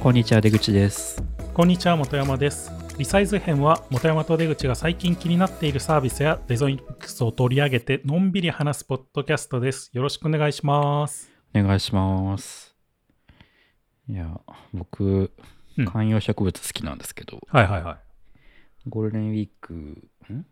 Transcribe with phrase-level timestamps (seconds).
[0.00, 1.22] こんにちは出口です。
[1.52, 2.72] こんにちは本山です。
[2.96, 9.90] リサイズ編は本山と出口が最近気になっているサービスやデザインクスを取り上げてのんびり話すポッドキャストです。
[9.92, 11.30] よろしくお願いします。
[11.54, 12.74] お願いします。
[14.08, 14.40] いや
[14.72, 15.30] 僕
[15.76, 15.84] うん。
[15.84, 17.98] 観葉植物好きなんですけど、はいはいはい。
[18.88, 19.74] ゴールデンウィーク
[20.32, 20.46] ん？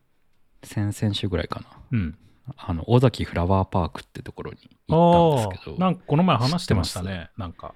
[0.62, 1.66] 先々週ぐらいかな。
[1.92, 2.18] うん。
[2.54, 4.58] あの尾崎フラワーパークってところに
[4.90, 5.76] あ行ったんですけど。
[5.78, 7.30] あなんかこの前話してましたね。
[7.38, 7.74] なんか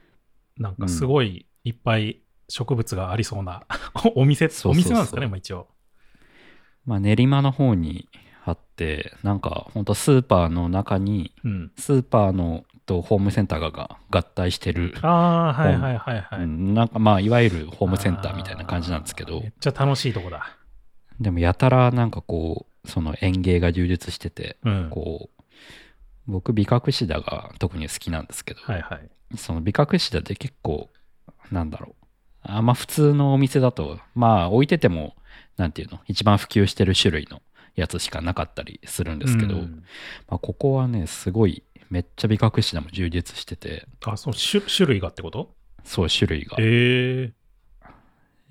[0.58, 3.62] なんかすごいいっぱい植物がありそうな
[4.14, 5.68] お店お店なんですかねまあ一応。
[6.84, 8.08] まあ、練馬の方に
[8.44, 11.72] あってなんかほんとスーパーの中にうん。
[11.76, 19.40] スーパーのとホームセンターが合体してる、ああはいはいはいはい、うんなんかまあいわゆるホームセンターみたいな感じなんですけど。
[19.40, 20.56] めっちゃ楽しいとこだ。
[21.20, 24.90] でもやたらなんかこうその園芸が充実しててうん。
[24.90, 25.42] こう
[26.26, 29.08] 僕美覚シダが特に好きなんですけど、はいはい。
[29.36, 30.90] その美覚シダって結構
[31.50, 32.06] なんだろう。
[32.42, 35.14] あんま普通のお店だとまあ置いてても
[35.56, 36.00] なんていうの？
[36.06, 37.40] 一番普及してる種類の
[37.74, 39.84] やつしかなかったりするんですけど、うん。
[40.28, 43.86] まあ、ここはねすごいめっちゃ美覚シダも充実してて。
[44.04, 45.54] あそう種種類がってこと？
[45.84, 46.56] そう種類が。
[46.58, 47.32] いえ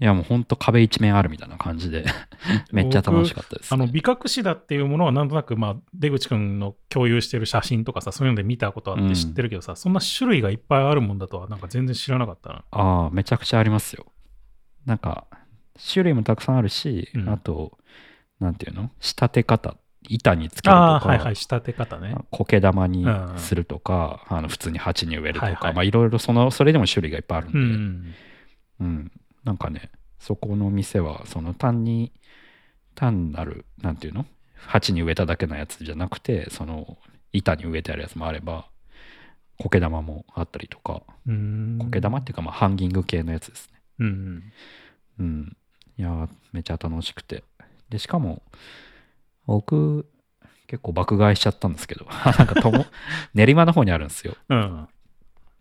[0.01, 2.03] えやもうほんと壁一面あるみたいな感じで。
[2.73, 12.63] めっちゃ楽しかったです、あのね、美覚シダっていうものはなんとなく、まあ、出口くんの共有してる写真とかさそういうので見たことあって知ってるけどさ、そんな種類がいっぱいあるもんだとはなんか全然知らなかったな。
[12.71, 14.11] ああ、めちゃくちゃありますよ。
[14.85, 15.27] なんか、
[15.93, 17.29] 種類もたくさんあるし、うん。
[17.29, 17.77] あと、
[18.39, 18.89] なんていうの？
[18.99, 19.77] 仕立て方、
[20.09, 22.15] 板につけるとか、ああはいはい仕立て方ね。
[22.31, 23.33] 苔玉にうん。
[23.37, 25.73] するとか、あの普通に鉢に植えるとか、はいはい。
[25.75, 29.11] まあいろいろその、それでも種類がいっぱいあるんで、ううん、ん
[29.43, 32.11] なんかね、そこの店は、その単に、
[32.95, 34.25] 単なる、なんていうの？
[34.55, 36.97] 鉢に植えただけのやつじゃなくて、その、
[37.33, 38.67] 板に植えてあるやつもあれば、
[39.57, 43.81] 苔玉もあったりとか、うん苔玉っていうか、まあ、ハンギング系のやつですね。
[43.99, 44.43] うん
[45.19, 45.57] うん。
[45.97, 47.43] いやー、めちゃ楽しくて。
[47.89, 48.41] で、しかも、
[49.45, 50.07] 僕、
[50.67, 52.05] 結構爆買いしちゃったんですけど、
[52.37, 52.85] なんかとも
[53.33, 54.35] 練馬の方にあるんですよ。
[54.49, 54.87] うん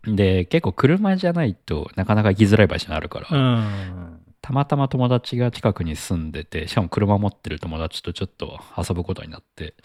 [0.03, 4.19] で、結構車じゃないとなかなか行きづらい場所にあるから、うん。
[4.41, 9.75] たまたま友達が近くに住んでて、しかも車持ってる友達とちょっと遊ぶことになって、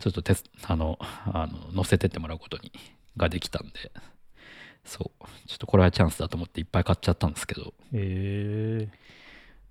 [0.00, 0.34] ちょっとて
[0.66, 2.72] あの、あの乗せてってもらうことに
[3.16, 3.92] ができたんで、
[4.84, 9.00] そう、ちょっとこれはチャンスだと思っていっぱい買っちゃったんですけど、ええ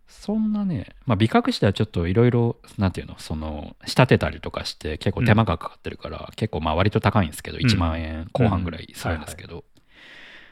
[0.09, 9.63] そんなね、まあ、美覚師ではちょっといろいろ、なんていうの、その、仕立てたりとかして、結構手間がかかってるから、結構まあ割と高いんですけど、1万円後半ぐらいするんですけど、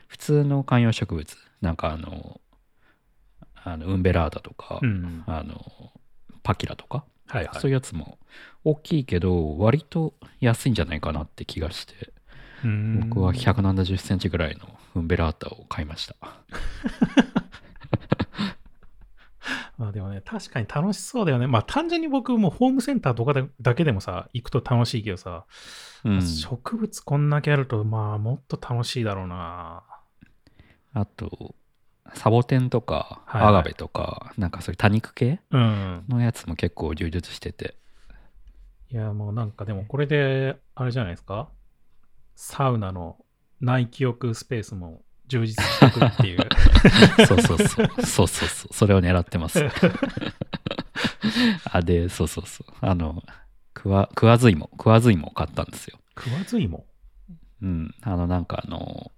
[0.08, 2.42] 普通の観葉植物、なんかあの、
[3.56, 5.92] あのウンベラーダとか、うんあの、
[6.44, 8.18] パキラとか、はいはいそういうやつも
[8.64, 12.14] 大きいけど、割と安いんじゃないかなって気がして、
[12.64, 16.16] うん僕は170センチぐらいのウンベラーダを買いました。
[19.78, 21.46] まあでもね、確かに楽しそうだよね。
[21.48, 25.46] まあ単純に僕もホームセンターとかでだけでもさ、行くと楽しいけどさ、
[26.04, 29.84] うん、植物こんだけあると、まあもっと楽しいだろうな。
[31.00, 31.56] あと、
[32.16, 36.06] サボテンとか、はいはいアガベとか、なんかそういう多肉系うん。
[36.08, 37.76] のやつも結構充実してて。
[38.90, 41.50] いや、もうなんかでもこれで、あれじゃないですか？
[42.36, 43.18] サウナの
[43.60, 46.40] 内気浴スペースも充実してくっていう。
[47.28, 47.88] そうそうそう。
[48.06, 48.74] そうそうそう。
[48.74, 49.60] それを狙ってます。
[51.72, 52.74] あ、で、そうそうそう。
[52.82, 53.22] あの、
[53.74, 56.00] クワ、クワズイモ、クワズイモを買ったんですよ。
[56.18, 56.86] 食わずいも？
[57.62, 57.94] うん。
[58.02, 59.12] あの、なんかあの、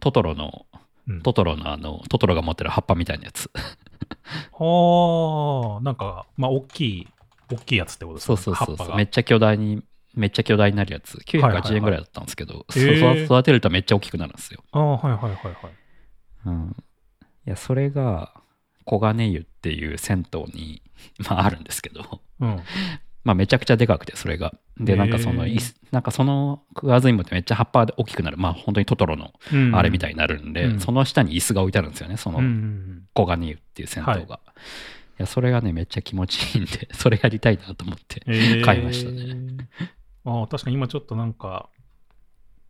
[0.00, 0.66] トトロの、
[1.08, 3.50] うん、トトロのあの、トトロが持ってる葉っぱみたいなやつ。
[3.54, 7.08] ああ、なんか、まあ大きい、
[7.50, 8.76] 大きいやつってことですかそうそうそうそう。
[8.76, 9.82] 葉っぱがめっちゃ巨大に、
[10.14, 11.14] めっちゃ巨大になるやつ。
[11.14, 14.62] はいはい980円ぐらいだったんですけど、育てるとめっちゃ大きくなるんですよ。
[14.72, 15.54] ああ、はいはいはいはい。
[16.46, 16.76] うん、
[17.46, 18.32] いやそれが
[18.88, 20.82] 黄金湯っていう銭湯に、
[21.28, 22.62] まあ、あるんですけど、うん。
[23.28, 24.54] まあ、めちゃくちゃでかくてそれが。
[24.80, 25.44] でなんかその
[25.90, 28.38] なんかそのクワズイモってめっちゃ葉っぱで大きくなる。
[28.38, 29.76] まあ本当にトトロのうん。
[29.76, 30.80] あれみたいになるんで、うん。
[30.80, 32.16] その下に椅子が置いてあるんですよね。
[32.16, 34.28] そのうんうん黄金湯っていう銭湯が、い、
[35.18, 38.20] やそれがねめっちゃ気持ちいいんで それやりたいなと思って
[38.64, 39.68] 買いましたね。
[40.24, 41.68] ああ、確かに今ちょっとなんか、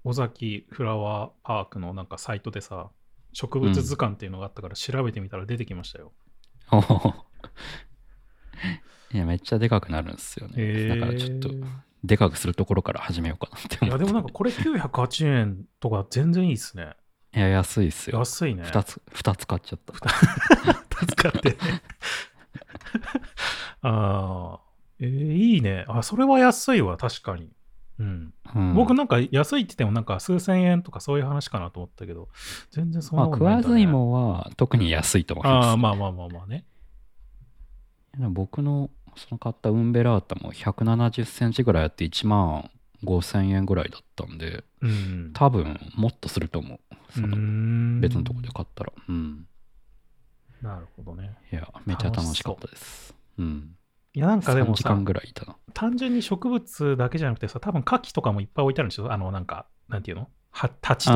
[0.02, 2.90] 尾崎フラワーパークのなんかサイトでさ、
[3.32, 6.12] 植物図鑑っていうのがあったから調べてみたら出てきましたよ。
[6.72, 7.14] おー
[9.12, 11.50] いやめっちゃでかくなるんですよね、へーだからちょっと
[12.04, 16.94] でかくするところから始めようかなってってや、でもなんかこれ980円とか全然いいっすね。
[17.34, 18.62] いや安いっすよ安いね。
[18.62, 19.92] 2つ、二つ買っちゃった。
[21.06, 21.56] 使 って。
[23.82, 24.60] ああ、
[24.98, 25.84] えーいいね。
[25.88, 27.50] あ、それは安いわ、確かに。
[27.98, 28.32] うん。
[28.54, 32.28] うん僕なんか安いって言ってもなんか数千円とかそういう話かなと思ったけど、
[32.70, 33.62] 全然そんまあ、なことないんだ、ね。
[33.64, 35.66] 食わず芋は特に安いと思います。
[35.66, 36.64] ああ、まあまあまあまあね。
[38.30, 42.70] 僕のその買ったウンベラータも170センチぐらいあって1万
[43.04, 45.30] 5000円ぐらいだったんで、うん。
[45.34, 46.80] 多分もっとすると思う。
[47.12, 48.92] そのの別のとこで買ったら。
[49.08, 49.46] うん。
[50.62, 51.36] なるほどね。
[51.52, 53.14] いや、めっちゃ楽しかったです。
[53.38, 53.76] うん。
[54.14, 55.56] いやなんかで3もさ時間、ぐらいいたな。
[55.74, 59.12] 単純に植物だけじゃなくてさ、多分牡蠣とかもいっぱい置いてあるんですよ。
[59.12, 60.28] あの、なんか、なんていうの？
[60.50, 61.12] はとかさ、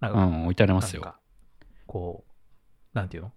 [0.00, 1.14] なんか、うん、うん、置いてありますよ。
[1.86, 3.32] こう、なんていうの？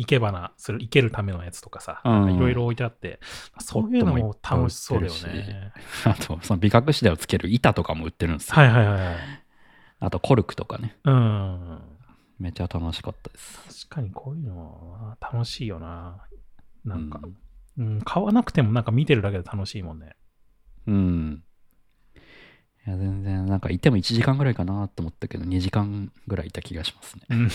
[0.00, 3.20] 生け花する、生けるためのやつとかさ、うんいろいろ置いてあって、
[3.58, 5.72] そういうのも楽しそうだよね。
[6.04, 8.54] あと、その美覚紙でをつける板とかも売ってるんですよ。
[8.56, 9.16] はいはいはいはい。
[10.00, 10.96] あと、コルクとかね。
[11.04, 11.80] うん。
[12.38, 13.86] めっちゃ楽しかったです。
[13.88, 16.24] 確かにこういうのは楽しいよな。
[16.84, 17.36] なんか、うん
[17.78, 20.16] うん、買わなくてもなんか見てるだけで楽しいもんね。
[20.86, 21.44] うん。
[22.86, 27.22] いや、全然、なんかいても1時間ぐらいかなと思ったけど、2時間ぐらいいた気がしますね。
[27.28, 27.50] うん。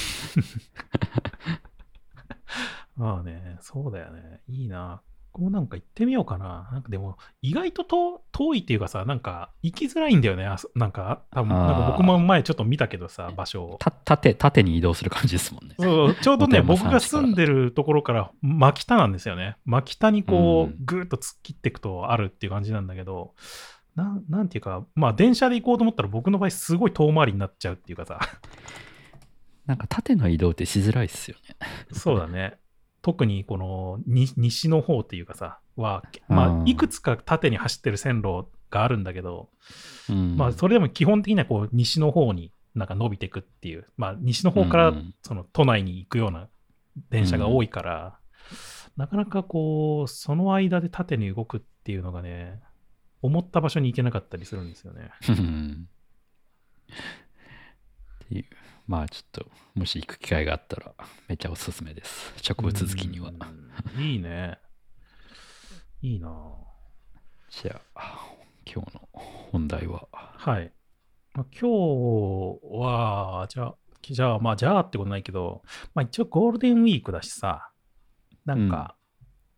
[2.96, 4.42] まあね、そうだよね。
[4.48, 5.02] いいな。
[5.36, 6.70] こうなんか行ってみようかな。
[6.72, 10.46] なんかでも、意外と遠遠いっていうかさ、なんか行きづらいんだよね。
[10.46, 13.78] あそなんか、多分なんか僕も前ちょっと見たけどさ、場所を。
[13.82, 15.76] た縦、縦に移動する感じですもんね。
[15.78, 19.58] そう ちょうどね、僕が住んでるところから真北なんですよね。
[19.66, 23.34] 真北にこうう、ぐーっと突っ切っていくとあるっていう感じなんだけど、
[23.96, 28.20] なんなんていうか、まあ電車で行こうと思ったら僕の場合すごい遠回りになっちゃうっていうかさ、
[29.66, 31.56] なんか縦の移動ってしづらいっすよね。
[31.92, 32.58] そうだね。
[33.02, 39.50] 特にこのに西の方っていうかさ、は、まうんあ、いくつか縦に走ってる線路があるんだけど、
[40.10, 40.38] うん。
[40.38, 46.48] まあ、それでも基本的にはこう西の方になんか伸びていくっていう、まあ、西の方からうんその都内に行くような
[47.10, 48.18] 電車が多いから、
[48.98, 52.62] なかなかこう、その間で縦に動くっていうのがね、
[53.22, 55.12] 思った場所に行けなかったりするんですよね。
[55.30, 55.88] うん
[58.24, 58.46] っていう。
[58.88, 60.94] まあちょっと、もし行く機会があったら、
[61.28, 62.34] めっちゃおすすめです。
[62.42, 63.32] 植物好きには。
[63.96, 64.04] うん。
[64.04, 64.60] いいね。
[66.02, 66.30] いいな
[67.50, 68.26] じゃあ、
[68.66, 70.08] 今日の本題は。
[70.12, 70.72] はい。
[71.34, 75.64] まあ、今日は、じゃあ、じゃあ、まあ、じゃあってことないけど、
[75.96, 77.72] まあ一応ゴールデンウィークだしさ、
[78.46, 78.96] なんか、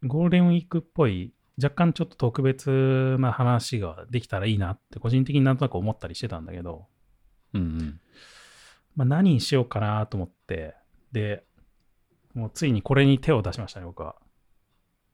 [0.04, 6.86] ゴールデンウィークっぽい、若干ちょっと特別な話ができたらいいなって、個人的になんとなく思ったりしてたんだけど、
[7.54, 8.00] うんうん。
[8.98, 10.76] まあ何にしようかなと思って、
[11.14, 11.44] で、
[12.34, 14.16] もうついにこれに手を出しましたね、僕は。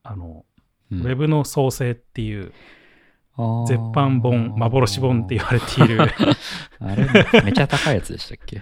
[0.02, 0.46] あの、
[0.92, 1.02] うん。
[1.02, 2.52] ウェブの創生っていう、
[3.68, 6.00] 絶版本、幻本って言われている、
[6.80, 7.08] あれ、
[7.44, 8.62] めっちゃ高いやつでしたっけ？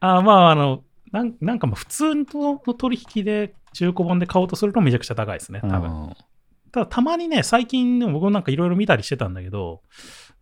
[0.00, 2.24] あまあ、あの、なんなんかまあ普通の
[2.58, 6.04] 取引で中古本で買おうとするとめちゃくちゃ高いですね、多分。
[6.04, 6.16] うん
[6.72, 9.82] ただたまにね、最近でも僕もなんかいろいろ見たりしてたんだけど、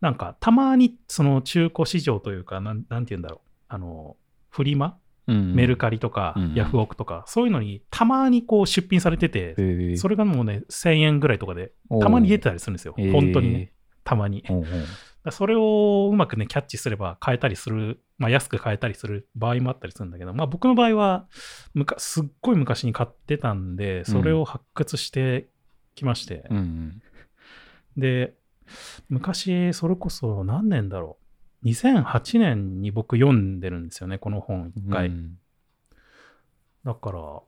[0.00, 4.16] なんかたまにその中古市場というか、なんなんて言うんだろう、あの、
[4.50, 12.94] フリマ、うんメルカリとか、うんヤフオクとか、そういうのにたまにこう出品されてて、それがもうね、1000円ぐらいとかで、たまに出てたりするんですよ。
[12.96, 13.72] 本当にね、
[14.04, 14.44] たまに。
[15.30, 21.26] それをうまくね、キャッチすれば買えたりする、まあ、安く買えたりする場合もあったりするんだけど、まあ、僕の場合は
[21.72, 25.48] むか、すっごい昔に買ってたんで、それを発掘して
[25.94, 27.02] きまして、うんうん。
[27.96, 28.34] で、
[29.08, 31.23] 昔、それこそ何年だろう。
[31.64, 35.08] 2008年に僕読んでるんですよね、この本一回。
[35.08, 35.38] うん
[36.84, 37.40] だから、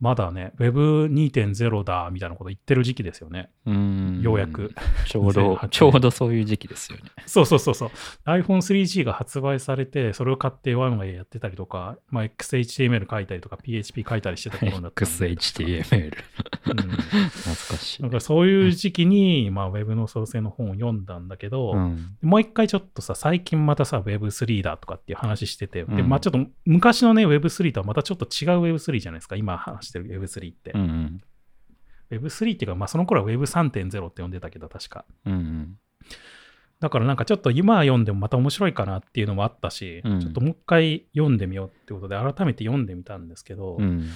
[0.00, 3.50] まだね、Web2.0 だみたいなこと言ってる時期ですよね。
[3.66, 4.74] うんようやく。
[5.06, 7.04] ちょうど 2008、ちょうどそういう時期ですよね。
[7.26, 7.90] そうそうそうそう。
[8.24, 15.04] iPhone3G が発売されて、それを買ってワンワイやってたりとか、まあ、XHTML 書いたりとか、PHP 書いたりしてた頃だった。
[15.04, 16.06] XHTML。
[16.06, 18.08] うん懐かしいだ。
[18.08, 30.72] からそういう時期に、まあ、Web の創生の本を読んだんだけど、うんもう一回ちょっとさ、最近またさ、Web3 だとかっていう話してて、で、うんまあちょっと昔のね、Web3 とはまたちょっと違う Web3 じゃないですか、今話してる Web3 って。
[30.72, 31.20] うんうん
[32.10, 35.04] Web3 っていうか、まあその頃は Web3.0 って呼んでたけど、確か。
[35.26, 35.78] うんうん
[36.80, 44.08] だからなんかちょっと今読んでもまた面白いかなっていうのもあったし、うんちょっともう一回読んでみようってことで改めて読んでみたんですけど、うん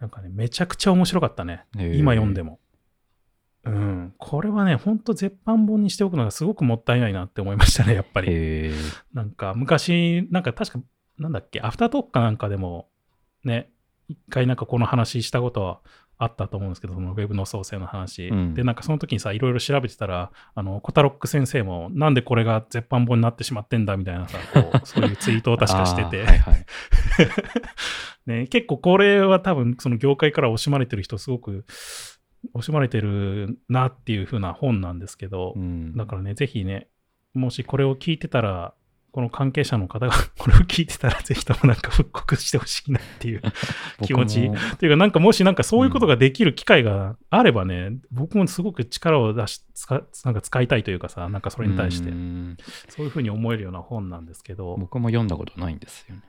[0.00, 1.64] なんかね、めちゃくちゃ面白かったね。
[1.76, 2.60] 今読んでも。
[3.64, 4.14] うん。
[4.18, 8.72] これはね、ほんと絶版本にしておくのがすごくもったいないなって思いましたね、やっぱり。
[9.12, 10.84] なんか昔、なんか確か、
[11.18, 12.88] なんだっけ、アフタートークかなんかでも、
[13.44, 13.70] ね、
[14.08, 15.80] 一回なんかこの話したことは
[16.16, 18.28] あったと思うんですけど、そのウェブの創生の話。
[18.28, 18.54] うん。
[18.54, 26.66] で、なんかその時にさ、いろいろ調べてたら、あの、コタロック先生も、なんでこれが絶版本になってしまってんだみたいなさ、こう そういうツイートを確かしてて、はいはい。
[28.26, 31.66] ね、結構これは多分その業界から惜しまれてる人すごく
[32.54, 35.94] 惜しまれてるなっていう風な本なんですけど、うん。
[35.96, 36.88] だからね、ぜひね、
[37.34, 38.74] もしこれを聞いてたら、
[39.14, 43.42] この関係者の方がこれを聞いてたら、ぜひともなんか復刻してほしいなっていう
[44.02, 44.48] 気持ち。
[44.48, 52.56] 僕もっていうか、なんかもしなんかそういうことができる機会があればね、僕もすごく力を出し使、なんか使いたいというかさ、なんかそれに対してう、ん
[52.88, 56.22] そういうふうに思えるような本なんですけど、僕も読んだことないんですよね。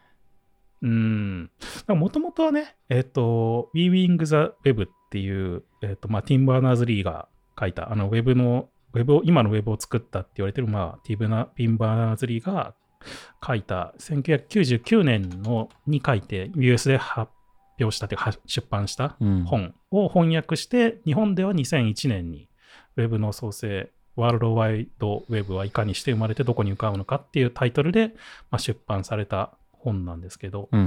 [0.83, 1.49] うん。
[1.87, 7.27] もともとはね、えっ、と、Weaving the Web っていう、えっ、と、まあ、ティン・バーナーズ・リーが
[7.59, 12.73] 書いた、あの、ウェブの、ウェブを、今のウェブを作ったって言われてる、まあ、ティブナ・ティン・バーナーズ・リーが
[13.45, 17.31] 書いた、1999年のに書いて、US で発
[17.79, 22.47] 表したというか、は出版したうん本を翻訳して、日本では2001年に
[22.95, 28.15] ウェブの創生、ワールドワイドウェブはいかにして生まれてどこに向かうのかっていうタイトルで、
[28.49, 30.85] まあ、出版された本なんですけど、うん。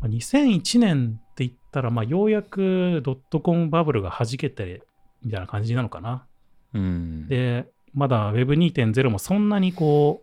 [0.00, 4.82] まあ2001年って言ったら、まあ、ようやくドットコムバブルが弾けて
[5.24, 6.26] みたいな感じなのかな。
[6.74, 7.28] うん。
[7.28, 10.22] で、まだ Web2.0 もそんなにこ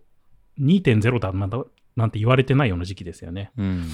[0.57, 1.63] う、2.0だなんだ
[1.95, 3.51] なんて言われてないような時期ですよね。
[3.57, 3.85] うん。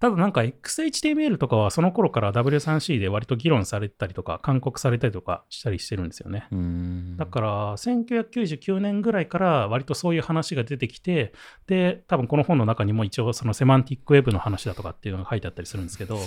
[0.00, 6.46] ただなんか XHTML とかはその頃から W3C で割と議論されたりとか、勧告されたりとかしたりしてるんですよね。
[6.52, 7.16] うん。
[7.16, 11.32] だから1999年ぐらいから割とそういう話が出てきて、
[11.66, 16.18] で、多分この本の中にも一応そのセマンティックウェブの話だとかっていうのが書いてあったりするんですけど、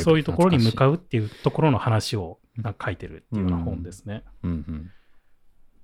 [0.00, 0.92] そういうところに向かう。
[0.92, 4.24] うっていうところの話をなんか書いてるっていうような本ですね。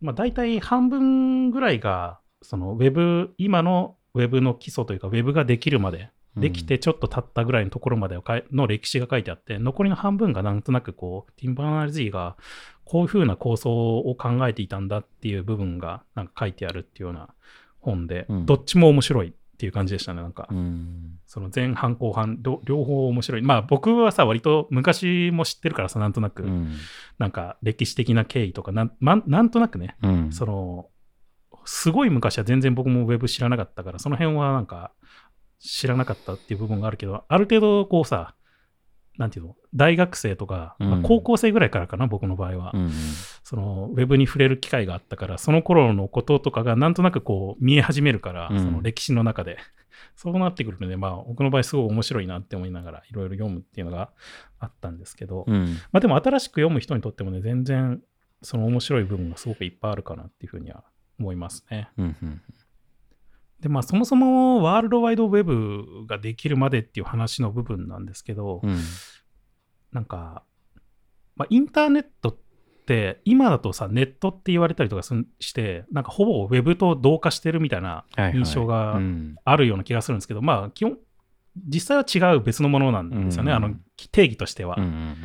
[0.01, 12.37] まあ、大体半分ぐらいが、そのウェブ、今のウェブの基礎というか、ウェブができるまで、できてちょっと経ったぐらいのところまでをかいの歴史が書いてあって、残りの半分がなんとなくこう、ティンバーナーズィが
[12.85, 17.29] こういうふうな構想を考えていたんだっていう部分がなんか書いてあるっていうような
[17.81, 20.49] 本で、うんどっちも面白いっていう感じでしたね、なんか。
[20.51, 21.19] うん。
[21.27, 23.43] その前半後半ど両方面白い。
[23.43, 26.75] まあ僕はさ、割と昔も知ってるからさ、なんとなく、うん。
[27.19, 30.33] なんか歴史的な経緯とかなん、まなんとなくね、うん。
[30.33, 30.89] その、
[31.65, 34.93] すごい昔は全然僕もウェブ知らなかったから、その辺はなんか
[35.65, 38.35] 知らなかったっていう部分があるけど、ある程度こうさ、
[39.17, 42.73] なんていうの、大学生とか、まあうん高校生ぐらいからかな、僕の場合は。
[42.75, 42.91] うん。
[43.43, 49.59] そのウェブに触れる機会があったから、その頃のこととかがなんとなくこう見え始めるから、うんその歴史の中で。
[50.17, 54.11] そうなってくるので、まあ僕の場合すごい面白いなって思いながらいろいろ読むっていうのが
[54.59, 55.75] あったんですけど、うん。
[55.93, 58.03] まあでも新しく読む人にとってもね、全然
[58.43, 60.85] その面白い部分がすごくいっぱいあるかなっていうふうには
[61.19, 61.89] 思いますね。
[61.97, 62.17] うん。
[62.23, 62.43] うん。
[63.65, 68.79] で、まあそもそもワールドワイドウェブができるまでっていう話の部分なんですけど、うん。
[69.91, 70.43] なんか、
[71.35, 72.37] まあ、インターネットっ
[72.87, 79.37] て今だとさ、ネットって言われたりとかして、なんかほぼウェブと同化してるみたいなはいはい印象がうん。
[79.47, 80.99] あるような気がするんですけど、まあ基本、
[81.67, 83.75] 実際は違う別のものなんですよね、うんあの
[84.13, 84.77] 定義としては。
[84.77, 84.85] うん。
[84.85, 85.17] うん。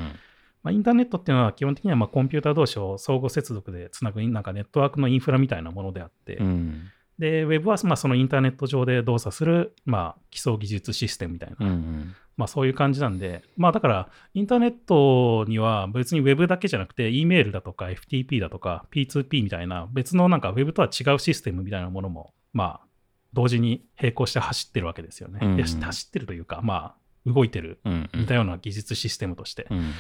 [0.64, 6.84] まあ、インターネットっていうのは基本的にはまあコンピューター同士を相互接続でつなぐなんかネットワークのインフラみたいなものであって、うん。
[7.20, 12.16] で、ウェブはまあそのインターネット上で動作する、まあ、基礎技術システムみたいな、うん。
[12.38, 22.88] まあそういう感じなんで、まあだからインターネットには別にウェブだけじゃなくて、E メールだとか FTP だとか P2P みたいな別のなんかウェブとは違うシステムみたいなものも、まあ
[23.34, 25.40] 同時に並行して走ってるわけですよね。
[25.42, 26.96] うんいや走ってるというか、まあ
[27.26, 28.10] 動いてるうん。
[28.14, 29.68] 似たような技術システムとして。
[29.70, 29.92] うん。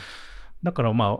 [0.63, 1.19] だからま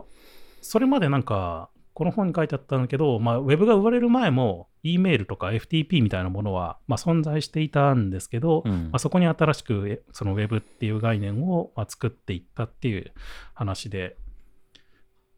[0.62, 13.12] それまでなんか、この本に書いてあったんだけど、まあ、ウェブが生まれる前も、E メールとか FTP みたいなものは、まあ、存在していたんですけど、うんまあ、そこに新しくえそのウェブっていう概念をまあ作っていったっていう
[13.52, 14.16] 話で、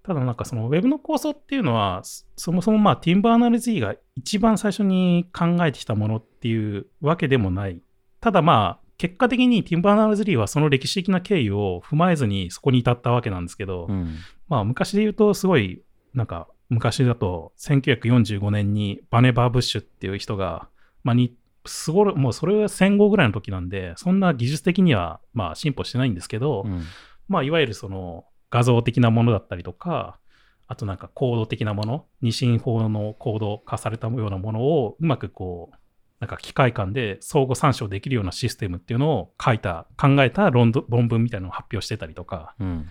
[0.04, 7.82] ただなんかそのウェブの構想っていうのは、そそもそもまあティンバーナルズ E が一番最初に考えてきたものっていうわけでもない。
[8.20, 14.14] ただまあ、結果的にティンバーナルズ・リーはその歴史的な経緯を踏まえずにそこに至ったわけなんですけど、うん。
[14.46, 15.82] まあ昔で言うとすごい
[16.14, 20.68] なんか昔だと1945年にバネバー・ブッシュっていう人が、
[21.04, 21.34] まあ、に
[21.66, 26.82] すごいもうそれは戦後ぐらいの時なんでそんな技術的にはまあ進歩してないんですけど、うん。
[27.28, 30.18] まあいわゆるその画像的なものだったりとか
[30.66, 35.76] あとなんかコード的なもの二進法のコード化されたようなものをうまくこう
[36.20, 42.86] なんか機械間で相互参照できるようなシステムっていうのを書いた考えた論文論文みたいなのを発表してたりとか、うん。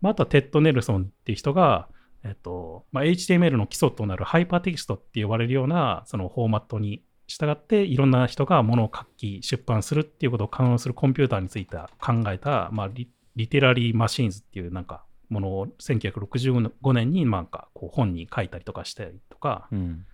[0.00, 1.88] まあ、あとはテッド・ネルソンっていう人が、
[2.24, 20.06] えっとまあ、HTML の基礎となるハイパーテキストって呼ばれるようなそのフォーマットに従っていろんな人がものを書き出版するっていうことを可能するコンピューターについて考えた、まあ、リリテラリーマシーンズっていうなんかものを1965年になんかこう本に書いたりとかしたりとか、うん。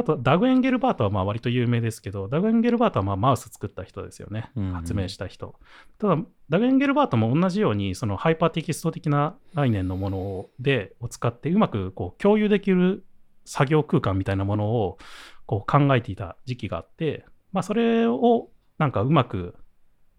[0.00, 4.50] あとダグ・エンゲルバートはまあ割と有名ですけど、ダグ・エンゲルバートはまあマウス作った人ですよね。
[4.56, 5.54] うん発明した人。
[5.98, 13.04] ただ、ダグ・エンゲルバートも同じように、そのハイパーテキスト的な概念のものでを使って、うまくこう共有できる
[13.44, 14.98] 作業空間みたいなものを
[15.46, 18.48] こう考えていた時期があって、まあ、それを
[18.78, 19.54] なんかうまく、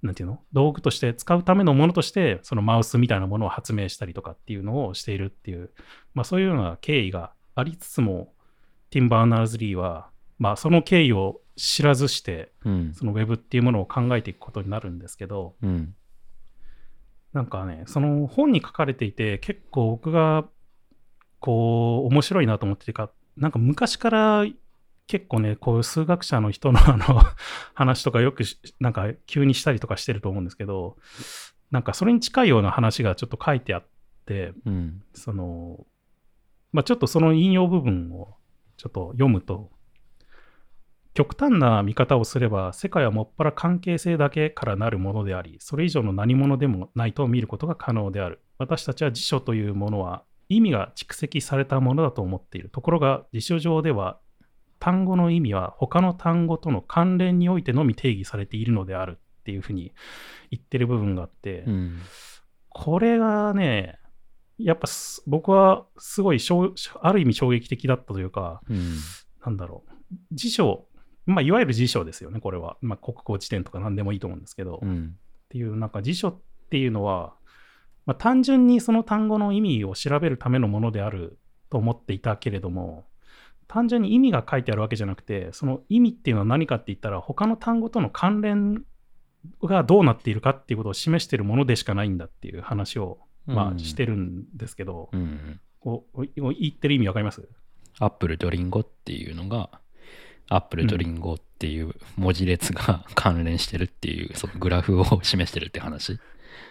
[0.01, 0.39] なんていうの？
[0.53, 5.71] 道具として使うためのものとして、そのマウスみたいなものを発明したりとかっていうのをしているっていう、
[6.13, 8.33] まあ、そういうような経緯がありつつも、
[8.89, 12.93] ティンバーナーズ・リーは、まあ、その経緯を知らずして、うん。
[12.93, 15.95] そのウェブっていうものを考えていくことになるんですけど、うん。
[17.33, 20.45] なんかね、その本に書かれていて、結構僕が
[21.39, 24.45] こう面白いなと思っててか、なんか昔から
[25.07, 27.23] 結構ね、こういう数学者の人のあの
[27.73, 30.97] 話とかよくしなんか急にしたりとかしてると思うんですけど、
[31.71, 33.87] なんかそれに近いような話がちょっと書いてあっ
[34.25, 35.03] て、うん。
[35.13, 35.85] その、
[36.71, 38.35] まあちょっとその引用部分を
[38.77, 39.71] ちょっと読むと、
[41.13, 48.41] 極端な見方をすれば、世界はもっぱら関係性だけからなるものであり、それ以上の何者でもないと見ることが可能である。
[48.59, 52.69] 私たちは辞書というものは意味が蓄積されたものだと思っている。
[52.69, 54.19] ところが辞書上では
[54.79, 59.93] 単語の意味は他の単語との関連においてのみ定義されているのであるっていうふうに
[60.51, 61.97] 言ってる部分があって、うん。
[62.69, 63.97] これがね、
[64.57, 68.97] やっぱす僕はすごいしょうある意味衝撃的だったというか、うん。
[69.45, 70.85] なんだろう、辞書、
[71.25, 72.77] まあ、いわゆる辞書ですよね、これは。
[72.81, 75.17] まあ、国語辞典とか何でもいいと思うんですけど、っうん。
[75.49, 77.33] ていう、なんか辞書っていうのは、
[78.05, 81.37] まあ、単純にその単語の意味を調べるためのものである
[81.69, 83.05] と思っていたけれども、
[83.67, 88.85] 単純に意味が書いてあるわけじゃなくて、その意味っていうのは何かって言ったら、他の単語との関連
[89.61, 95.59] がどうなっているかっていうことを示しているものでしかないんだっていう話を、まあ、してるんですけど、うん。
[95.79, 97.47] こう言ってる意味わかります？
[97.99, 99.79] アップルとリンゴっていうのが、
[100.49, 106.19] アップルとリンゴっていう文字列が 関連してるっていう、そのグラフを示してるって話。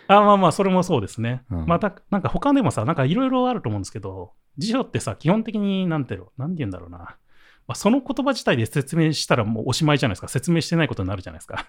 [0.08, 1.42] あまあまあ、それもそうですね。
[1.50, 6.98] うんまた、なんか他でもさ、なんかいろいろあると思うんですけど、辞書ってさ、基本的になんていうの、なんて言うんだろうな。
[6.98, 10.28] まあ、その言葉自体で説明したらもうおしまいじゃないですか。
[10.28, 11.66] 説明してないことになるじゃないですか。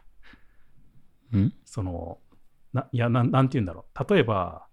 [1.34, 1.54] うん？
[1.66, 2.20] その、
[2.74, 4.14] ないやなん、なんて言うんだろう。
[4.14, 4.67] 例えば、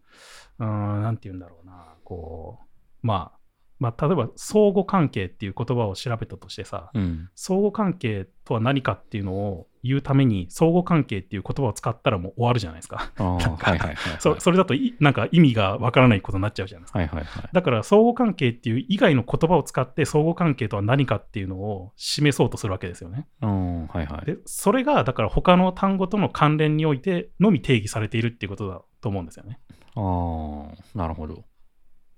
[0.59, 1.95] うーん、なんて言うんだろうな。
[2.05, 3.39] こう、まあ、
[3.81, 7.29] まあ、例えば相互関係っていう言葉を調べたとしてさ、うん。
[7.35, 13.13] 相互関係とは何かっていうのを言うために、相互関係っていう言葉を使ったらもう終わるじゃないですか。
[13.19, 13.97] ああ、はいはいはい。
[14.21, 16.99] そそれだといなんか意味がわからないことになっちゃうじゃないですか。
[17.01, 17.49] はいはいはい。
[17.53, 23.27] だから相互関係っていう以外の言葉を使って相互関係とは何かっていうのを示そうとするわけですよね。
[23.43, 24.27] うん、はいはい。
[24.27, 29.61] で、それがだから他の単語との関連においてのみ定義されているっていうことだと思うんですよね。
[29.97, 31.45] ああ、なるほど。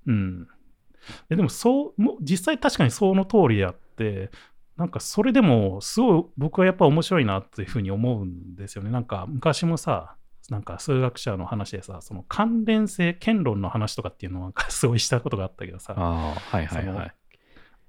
[0.07, 0.49] うん。
[1.29, 4.31] ででもそう、もう実際確かにその通りであって、
[4.77, 8.91] なんかそれでもすごい僕はやっぱ面白いなっていうふうに思うんですよね。
[8.91, 10.17] なんか昔もさ、
[10.51, 17.15] なんか数学者の話でさ、その関連性、権論の話とかっていうのをなんかすごいしたことがあったけどさ、ああ、はいはいはい。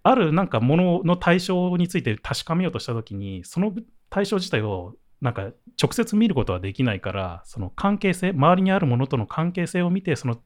[0.04, 3.74] あるなんかものの対象について確かめようとしたときに、その
[4.10, 5.52] 対象自体をなんか
[5.82, 10.38] 直接見ることはできないから、その関係性、周りにあるものとの関係性を見て、その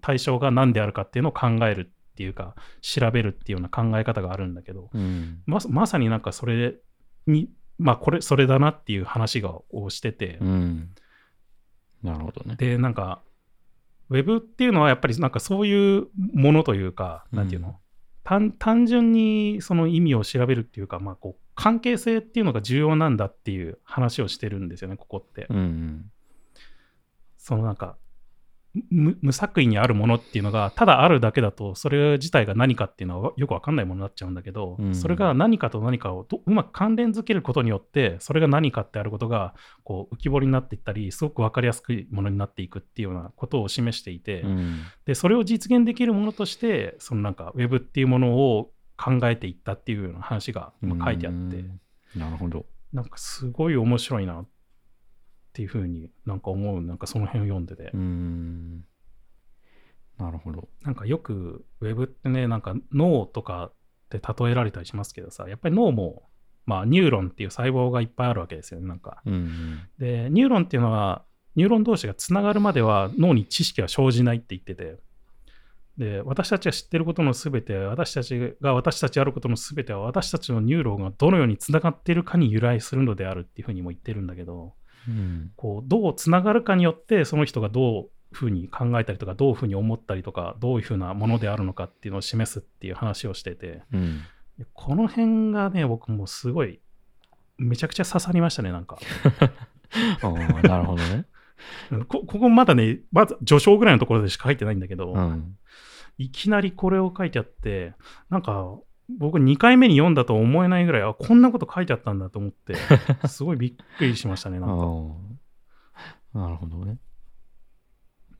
[0.00, 5.42] 対象が何であるかっていうのを考えるっていうか、調べるっていうような考え方があるんだけど、うん。
[5.46, 6.76] まさまさになんかそれ
[7.26, 10.90] に、まあこれ、それだなっていう話がをしてて、うん。
[12.02, 12.56] なるほどね。
[12.56, 13.22] で、なんか、
[14.10, 17.74] ウェブっていうのはやっぱりなんかそういうものというか、なんていうの、うん
[18.24, 25.46] 単単純にその意味を調べるっていうか、まあ、こう関係性っていうのが重要なんだっていう話をしてるんですよね、ここって。
[25.50, 26.10] うんうん。
[27.36, 27.96] そのなんか
[28.90, 44.82] 無無作為にあるものっていうのがただあるだけだとそれ自体が何かっていうのはよくわかんないものになっちゃうんだけど、うんそれが何かと何かをどうまく関連づけることによってそれが何かってあることがこう浮き彫りになっていったりすごくわかりやすいものになっていくっていうようなことを示していて、うん。
[45.04, 51.80] でそれを実現できるものとしてそのなんかウェブっていうものを考えていったっていうような話がまあ書いてあって、うん
[52.16, 52.66] なるほど。
[52.92, 54.46] なんかすごい面白いなっ
[55.54, 58.84] ていうふうになんか思うなんかその辺を読んでて、うん。
[60.18, 60.68] なるほど。
[60.82, 63.72] なんかよくウェブってねなんか脳とかっ
[64.10, 66.24] て例えられたりしますけどさやっぱり脳も
[66.66, 69.80] まあニューロンっていう細胞がいっぱいあるわけですよねなんかうん。
[69.98, 74.96] でニューロンっていうのはニューロン同士がつながるまでは脳に知識は生じないって言ってて
[75.96, 84.74] で私たちが知ってることのすべて私たちが私たちあることのすべては私たちのニューロンがどのようにつながっているかに由来するのであるっていうふうにも言ってるんだけど
[85.08, 85.52] うん。
[85.56, 94.20] こうどうつながるかによってその人がどういうふうに考えたりとかどういうふうに思ったりとかどういうふうなものであるのかっていうのを示すっていう話をしててうん。
[94.72, 96.80] この辺がね僕もすごい
[97.58, 98.98] めちゃくちゃ刺さりましたねなんか
[100.62, 101.26] なるほどね。
[102.08, 105.56] ここまだねまず序章ぐらいのところでしか書いてないんだけど、うん。
[106.18, 107.94] いきなりこれを書いてあって、
[108.30, 108.76] なんか、
[109.08, 112.74] 僕2回目に読んだと思えないぐらい、あ、こんなこと書いてあったんだと思って、
[113.28, 116.38] すごいびっくりしましたね、なんか。
[116.38, 116.98] なるほどね。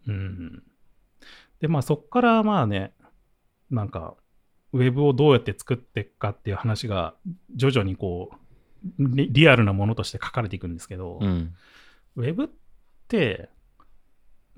[0.07, 0.63] うん。
[1.61, 2.95] で、まあそっからまあね、
[3.71, 4.17] なんか、
[4.73, 7.15] ウェブをどうやって作っていくかっていう話が、
[7.55, 8.37] 徐々にこう、
[8.99, 11.55] リリアルなものとして書かれていくんですけど、うん。
[12.17, 12.49] ウェブっ
[13.09, 13.51] て、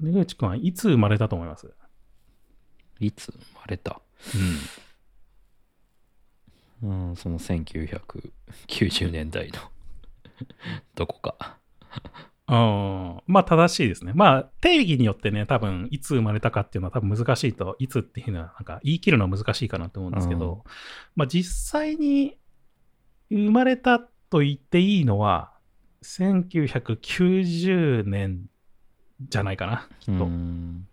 [0.00, 1.72] 出口君はいつ生まれたと思います？
[3.00, 4.00] いつ生まれた？
[4.34, 4.56] うん、
[6.80, 6.86] そ
[7.28, 9.58] の1990年代の
[10.94, 11.58] どこか。
[12.48, 14.12] うん、まあ正しいですね。
[14.14, 20.60] まあ定義によってね、多分いつ生まれたかっていうのは多分難しいと、いつっていうのはなんか言い切るのは難しいかなと思うんですけど、うん
[21.16, 22.36] まあ実際に
[23.30, 25.54] 生まれたと言っていいのは、
[26.02, 28.46] 1990年
[29.28, 30.26] じゃないかな、きっと。
[30.26, 30.86] うん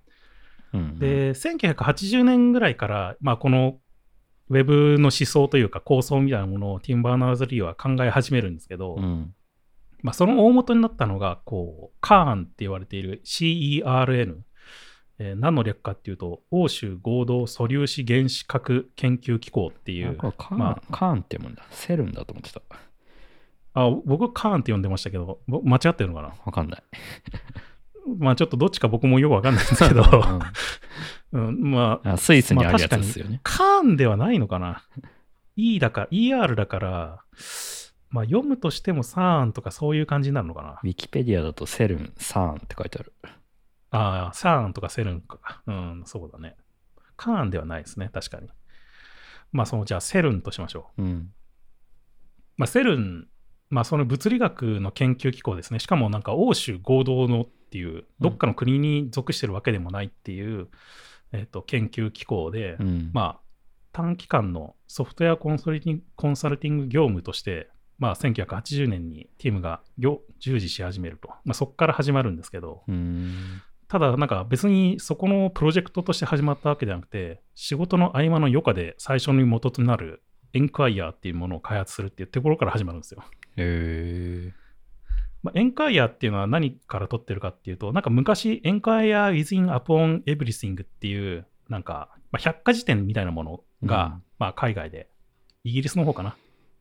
[0.74, 3.78] うん、で、1980年ぐらいから、まあこの
[4.50, 9.34] ウェブの思想というか構想みたいなものをティンバーナーズ・リーは考え始めるんですけど、うん、
[10.04, 14.38] まあ、その大元になったのが、こう、CERN って言われている CERN。
[15.20, 21.64] えー何の略かっていうと、欧州合同素粒子原子核研究機構っていう、カーン、まカーンって読むんだ。
[21.70, 22.62] セルンだと思ってた。
[23.76, 26.34] あ僕、CERN って呼んでましたけど、ぼ間違ってるのかな？
[26.46, 26.84] わかんない。
[28.18, 30.54] まあちょっとどっちか僕もよくわかんないんですけど、うん、まあ、
[31.34, 33.42] うんあスイスにあるやつですよね。
[33.44, 34.84] CERN ではないのかな
[35.56, 37.24] ?E だから、ER だから、
[38.10, 43.14] まあ読むとしても CERN とかそういう感じになるのかなウィキペディアだとセルン、サーンって書いてある。
[43.90, 45.62] ああ、サーンとかセルンか。
[45.68, 46.56] うん、そうだね。
[47.16, 48.50] カーンではないですね、確かに。
[49.52, 51.04] まあ、その、じゃあ、セルンとしましょう。
[51.04, 51.32] うん。
[52.58, 53.28] まあ、セルン、
[53.70, 55.80] まあ、その物理学の研究機構ですね。
[55.80, 60.70] しかも、なんか、欧州合同のっていう、どっかの国に属してるわけでもないっていう、
[61.34, 63.40] えっ、と、研究機構で、うん、まあ、
[63.92, 67.70] 短期間のソフトウェアコンサルティングコンサルティング業務として、
[68.00, 71.30] まあ、1980年にティムが業従事し始めると。
[71.46, 73.62] まあ、そこから始まるんですけど、うん。
[73.88, 83.24] ただ、なんか別にそこのプロジェクトとして始まったわけではなくて、仕事の合間の余暇で最初に元となるエンクワイアっていうものを開発するっていうところから始まるんですよ。
[83.58, 84.63] へえ
[85.44, 94.24] まあ、エンクワイアっていうのは何から取ってるかっていうと、なんか昔、エンクワイア within upon everything っていう、なんか、まあ、百科事典みたいなものが、うん。
[94.40, 95.10] まあ、海外で、
[95.64, 96.36] イギリスの方かな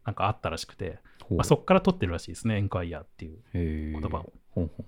[0.04, 0.98] なんかあったらしくて、
[1.30, 4.32] まあ、そこから取ってるらしいですね、エンクワイアっていう言葉を。
[4.50, 4.84] ほうほ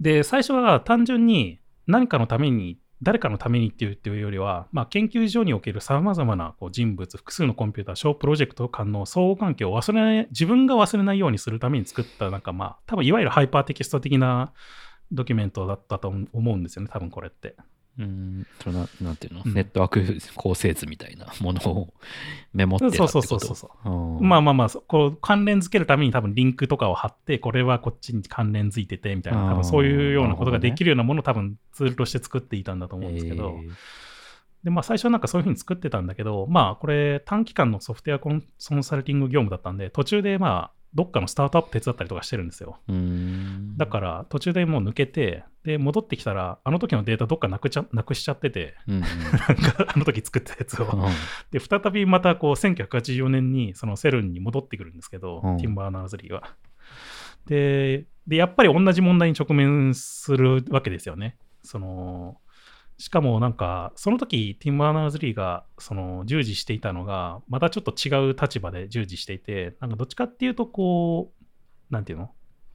[0.00, 14.52] で、最初は単純に何かのために、誰かのためにっていうっていうよりは、まあ、研究所におけるさまざまなこう人物、複数のコンピューター、小プロジェクト間の相互関係を忘れない、自分が忘れないようにするために作った、なんかまあ、多分いわゆるハイパーテキスト的な
[15.12, 17.56] ドキュメントだったと思うんですよね、多分これって。
[17.98, 18.46] ううん。
[18.60, 19.54] それななんていうの、うん。
[19.54, 21.94] ネットワーク構成図みたいなものを
[22.52, 23.10] メモってたってこと？
[23.12, 24.28] そうそうそうそううん。
[24.28, 33.54] まあまあまあ、そこう関連付けるために多分リンクとかを貼って、これはこっちに関連付いててみたいな、多分そういうようなことができるようなものを多分ツールとして作っていたんだと思うんですけど、
[34.64, 42.78] で、まあ最初はなんかそういうふうに作ってたんだけど、まあこれ短期間のソフトウェアコンコンサルティング業務だったんで、途中でまあどっかのスタートアップ手伝ったりとかしてるんですよ。
[43.76, 50.86] だから途中でもう抜けて、で、戻ってきたら、あの時のデータどっかなくちゃなくしちゃってて、うんうん なんかあの時作ったやつを。
[50.86, 51.02] うん
[51.50, 56.54] で、再びまたこう1984年にそのセルンに戻ってくるんですけど、うんティンバーナーズリーは。
[57.46, 61.36] でで、やっぱり同じ問題に直面するわけですよね。
[61.62, 62.38] その
[62.98, 72.30] しかもなんか、その時ティンバーナーズリーがその従事していたのが、またちょっと違う立場で従事していて、なんかどっちかっていうと、こう、なんていうの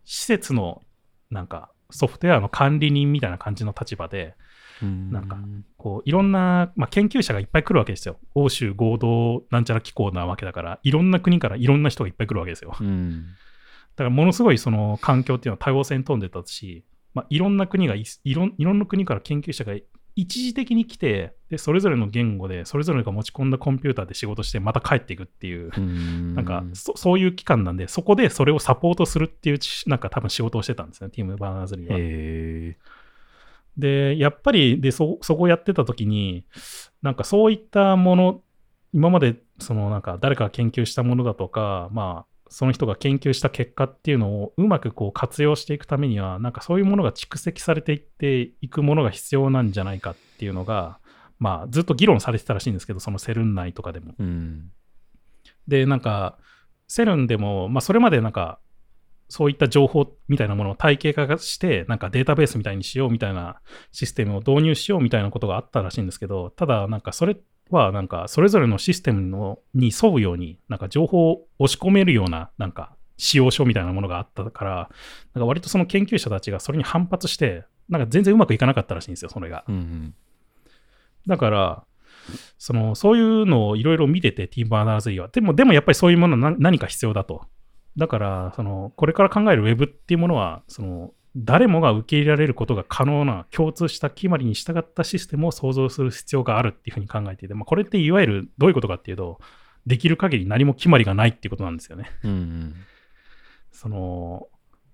[0.05, 0.81] 施設の
[1.29, 4.35] なんかソフトウェアの管理人みたいな感じの立場で、
[4.81, 5.37] なんか
[5.77, 8.17] こういろんな、まあ、研究者がいっぱい来るわけですよ。
[8.33, 12.71] 欧州合同なんちゃら機構なわけだから、いろんな国からいろんな人がいっぱい来るわけですよ。
[12.71, 13.25] だかうん
[13.97, 19.73] らものすごいその環境っていうのは多様性に富んでたし、まあ、いろんな国がいいろん、いろんな国から研究者が
[20.15, 31.97] 一時的に来てで、それぞれの言語で、それぞれが持ち込んだコンピューターで仕事して、また帰っていくっていう、うんなんかそそういう期間なんで、そこでそれをサポートするっていうち、なんか多分仕事をしてたんですね、ティム・バーナーズリーは。
[31.97, 32.77] へえ
[33.77, 36.45] で、やっぱりでそ、そこをやってた時に、
[37.01, 38.41] なんかそういったもの、
[38.93, 50.99] 今までそのなんか誰かが研究したものだとか、まあ、その人が研究した結果っていうのをうまくこう活用していくためには、なんかそういうものが蓄積されていっていくものが必要なんじゃないかっていうのが、
[51.39, 54.15] まあ、ずっと議論されてたらしいんですけど、そのセルン内とかでも。
[54.19, 54.71] うん
[55.67, 56.37] で、なんか、
[56.87, 58.59] セルンでも、まあ、それまでなんか、
[59.29, 63.61] そういった情報みたいなものを体系化して、なんかデータベースみたいにしようみたいな
[63.93, 67.37] システムを導入しようみたいなことがあったらしいんですけど、ただなんかそれ
[67.71, 74.89] はなんかそれぞれのシステムのに沿うように、なんか情報を押し込めるようななんか使用書みたいなものがあったから、
[75.33, 79.63] なんか割とその研究者たちがそれに反発して、なんか全然うまくいかなかったらしいんですよ、それが。
[79.67, 80.15] うんうん
[81.27, 81.83] だから、
[82.57, 85.27] そのそういうのをいろいろ見てて、ティーバーナーズリーは。
[85.27, 87.45] でも、でもやっぱりそういうものは何何か必要だと。
[87.97, 99.39] だから、そのこれから考える Web っていうものは、その誰もが受け入れられることが可能な共通した決まりに従ったシステムを創造する必要があるっていうふうに考えていて、まあ、これっていわゆるどういうことかっていうと、
[99.85, 102.09] できる限り何も決まりがないっていうことなんですよね。
[102.23, 102.75] うんうん
[103.71, 104.47] その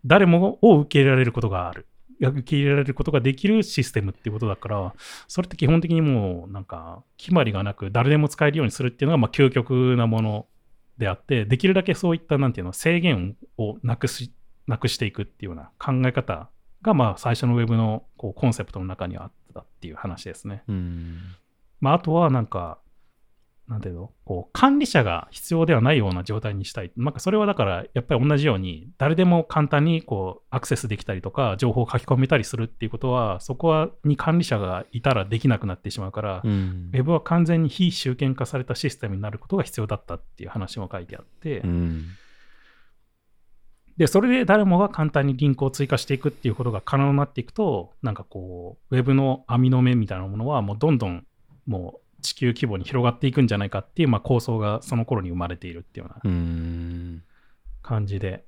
[0.06, 1.88] 誰もを受け入れられることがある。
[2.19, 4.95] 受け入れられることができるシステムっていうことだから、
[5.28, 10.45] それって基本的にもうなんか決まりがなく誰でも使えるようにするっていうのがまあ究極なもの
[10.97, 14.32] であって、できるだけそういったなんていうの制限をなくし
[14.67, 16.49] なくしていくっていうような考え方
[16.82, 20.63] がまあ最初のウェブのこうコンセプトの中にはあったっていう話ですね。
[20.67, 21.19] うん
[21.80, 22.80] まあ、あとはなんか、
[23.67, 26.91] なんていうのこう管理者が必要ではないような状態にしたい。
[26.95, 42.06] なんかそれはだから、やっぱり同じように、誰でも簡単にこうアクセスできたりとか、情報を書き込めたりするっていうことは、そこはに管理者がいたらできなくなってしまうから、うんウェブは完全に非集権化されたシステムになることが必要だったっていう話も書いてあって、うん
[43.98, 51.26] で、それで誰もが簡単にリンクを追加していくっていうことが可能になっていくと、なんかこう、ウェブの網の目みたいなものは、もうどんどん
[51.66, 57.24] もう地球規模に広がっていくんじゃないかっていう、まあ、構想がその頃に生まれているっていうようなうん
[57.82, 58.46] 感じで。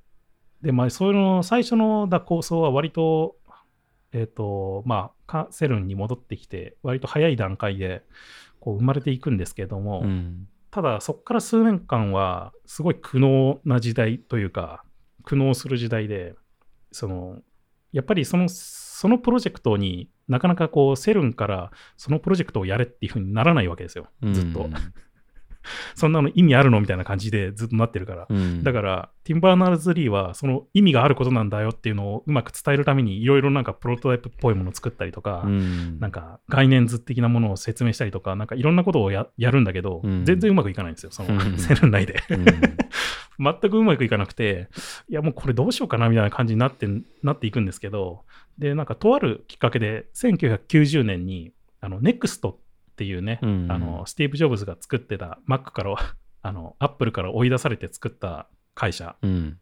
[0.62, 3.36] で、まあ、そういうの、最初のだ構想は割と、
[4.12, 8.02] えっ、と、まあか、セルンに戻ってきて、割と早い段階で
[8.60, 14.84] こう生まれていくんですけれども、うんただそこから数年間はすごい苦悩な時代というか
[15.24, 16.34] 苦悩する時代で
[16.92, 17.38] その
[17.92, 24.08] やっぱりそのそのプロジェクトになかなかこうセルンからそのプロジェクトをやれっていうふうにならないわけですよ。
[24.32, 24.74] ずっと、うん。
[25.94, 28.62] そんなの意味あるのみたいな感じでずっとなってるから、うん。
[28.62, 36.00] だからティンバーナーズ・リーはその意味があることなんだよっていうのをうまく伝えるためにいろいろなんかプロトタイプっぽいものを作ったりとか、うん。
[36.00, 40.24] なんか概念図的なものを説明したりとか、なんかいろんなことをや やるんだけど、うん。
[40.24, 42.22] 全然うまくいかないんですよ、そのうんセルン内で。
[42.30, 42.44] うん。
[43.40, 44.68] 全くうまくいかなくて、
[45.08, 46.86] いやもうこれどうしようかなみたいな感じになって
[47.22, 48.24] なっていくんですけど、
[48.58, 52.56] で、なんかとあるきっかけで、1990年に、あの、NEXT っ
[53.00, 55.94] ていうね、うんあの、スティーブ・ジョブズが作ってた Mac から、
[56.42, 59.58] あの、Apple から追い出されて作った会社、うん。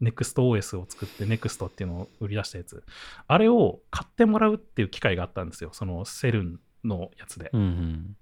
[0.00, 2.82] NEXTOS を作って NEXT っていうのを売り出したやつ、
[3.26, 7.50] あれを買ってもらうっていう機会があったんですよ、そのセルンのやつで。
[7.52, 8.16] うん。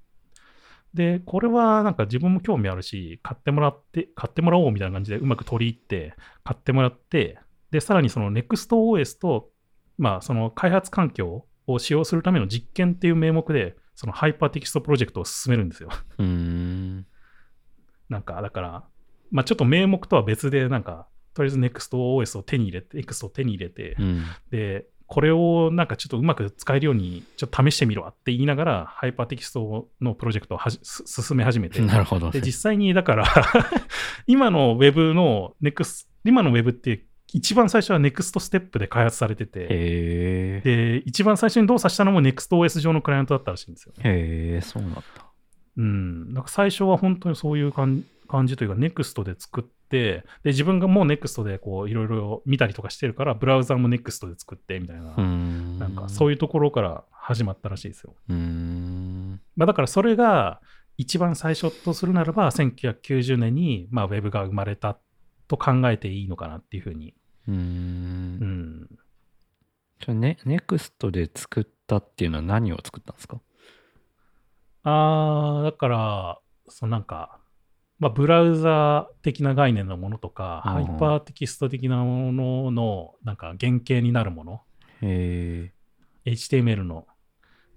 [0.95, 7.39] で、これはなんか自分も興味あるし、買ってもらって、買ってもらおうみたいな感じでうまく取り入って、買ってもらって、
[7.71, 9.51] で、さらにその NEXTOS と、
[9.99, 15.89] まあ、その開発環境を使用するための実験っていう名目で、そのハイパーテキストプロジェクトを進めるんですよ。
[16.19, 17.07] うん。
[18.09, 18.85] なんか、だから、
[19.31, 24.25] まあちょっと名目とは別で、なんか、とりあえず NEXTOS を手に入れて、 NeXT を手に入れて、うん。
[24.51, 32.31] で、これをなんかちょっとうまく使えるようにちょっと試してみろって言いながら、ハイパーテキストのプロジェクトをはじす進め始めて、 なるほど。
[32.31, 33.25] で、実際にだから、
[34.27, 37.05] 今の Web の NEXT、今の Web って
[37.37, 39.69] 一番最初は NEXT ステップで開発されてて。
[39.69, 43.93] で、一番最初に動作したのも NEXTOS 上のクライアントだったらしいんですよ。
[43.99, 45.03] へえ、そうなんだ。
[45.77, 46.33] うん。
[46.33, 55.79] なんか最初は本当にそういう感感じというか、NEXT で作って、で、自分がもう NEXT でこう、いろいろ見たりとかしてるから、ブラウザも NEXT で作って、みたいな、うん。
[55.79, 58.15] なんかそういうところから始まったらしいですよ。
[58.31, 59.43] うん。
[59.57, 60.63] まあ、だからそれが
[60.97, 64.99] 一番最初とするならば、1990年に、まあ、ウェブが生まれた
[65.49, 67.15] と考えていいのかなっていうふうに。
[67.49, 67.53] う。
[67.53, 68.89] うんん。
[70.01, 73.41] じゃあね、ネクストで作ったっていうのは何を作ったんですか？
[74.83, 77.39] あー、だから、そのなんか、
[77.99, 84.63] まあ、ブラウザ的な概念のものとか、うんハイパーテキスト的なものの、なんか原型になるもの、
[85.03, 85.73] へ
[86.27, 86.31] え。
[86.31, 87.07] HTML の、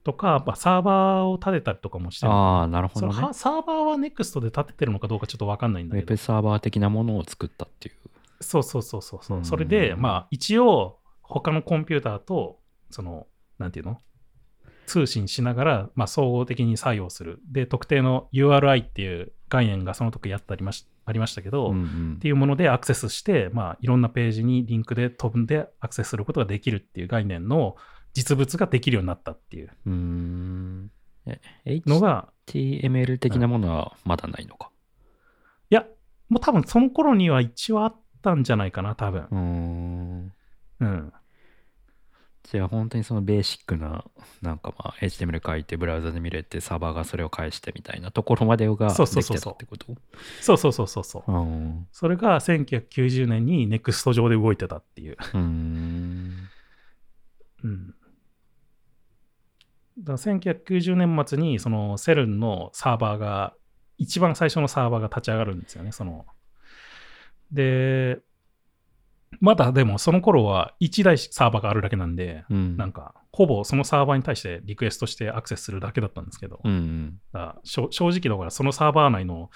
[0.03, 3.13] とか、まあ、サーバーを立てたりとかもしてるああ、なるほどね。
[3.13, 7.95] はサーバーは NEXT で立ててるのかどうかちょっとわかんないんだけどウェブ、サーバー的なものを作ったっていう。
[8.41, 9.19] そうそうそうそう。
[9.23, 9.45] そう、うん。
[9.45, 14.01] それで、まあ、一応、他のコンピューターと、その、なんていうの？
[14.87, 17.39] 通信しながら、まあ、総合的に作用する。
[17.51, 22.17] で、特定の URI っていう概念がその時やってありましありましたけど、っうんうん。
[22.19, 27.75] ていうものでアクセスして、まあ、いろんなページにリンクで飛んでアクセスすることができるっていう概念の
[28.13, 29.71] 実物ができるようになったっていう。
[29.85, 30.89] の
[31.99, 34.71] が、HTML 的なものはまだないのか？
[35.69, 35.85] いや、
[36.29, 39.27] もう多分その頃には一応あったんじゃないかな、多分。
[39.31, 40.33] うーん。
[40.81, 41.13] うん。
[42.43, 44.03] じゃあ本当にそのベーシックな、
[44.41, 50.01] なんかまあ HTML 書いてブラウザで見れてサーバーがそれを返してみたいなところまでがそうできそうそうそうてたってこと？
[50.41, 51.31] そうそうそうそうそう。
[51.31, 51.87] うん。
[51.91, 55.17] それが1990年に NEXT 上で動いてたっていう。
[55.19, 56.49] うーん。
[57.63, 57.93] うん。
[59.99, 63.53] だから1990年末にそのセルンのサーバーが、
[63.97, 65.91] 一番最初のサーバーが立ち上がるんですよね。
[65.91, 66.25] その
[67.51, 68.19] で、
[69.39, 72.77] まだでもその頃は1台サーバーがあるだけなんで、うん。
[72.77, 77.21] なんかほぼそのサーバーに対してリクエストしてアクセスするだけだったんですけど、うんうん。
[77.31, 79.49] だ正直だからそのサーバー内の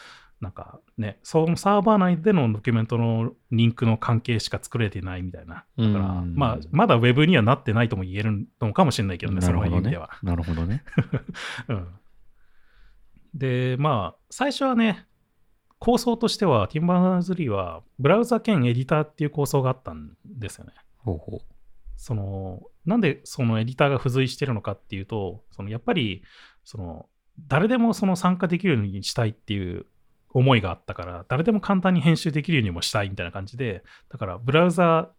[0.43, 5.65] なんかね、そのサーバー内でのドキュメントのリンクの関係しか作れてないみたいな。
[5.77, 10.09] だから、うんまあ、まだ Web にはなってないとも言えるのかもしれないけどね、その意味では。。
[10.21, 10.83] なるほどね。
[11.69, 11.87] うん、
[13.33, 15.05] で、まあ、最初はね、
[15.83, 20.71] 構想としては、ティンバーナーズリーは、ブラウザ兼エディターっていう構想があったんですよね。
[20.99, 21.41] ほうほ
[21.97, 26.23] その、なんでそのエディターが付随してるのかっていうと、そのやっぱり、
[26.63, 27.09] その、
[27.49, 29.85] 誰でもその参加できるようにしたいっていう
[30.29, 35.11] 思いがあったから、誰でも簡単に編集できるようにもしたいみたいな感じで、だからブラウザ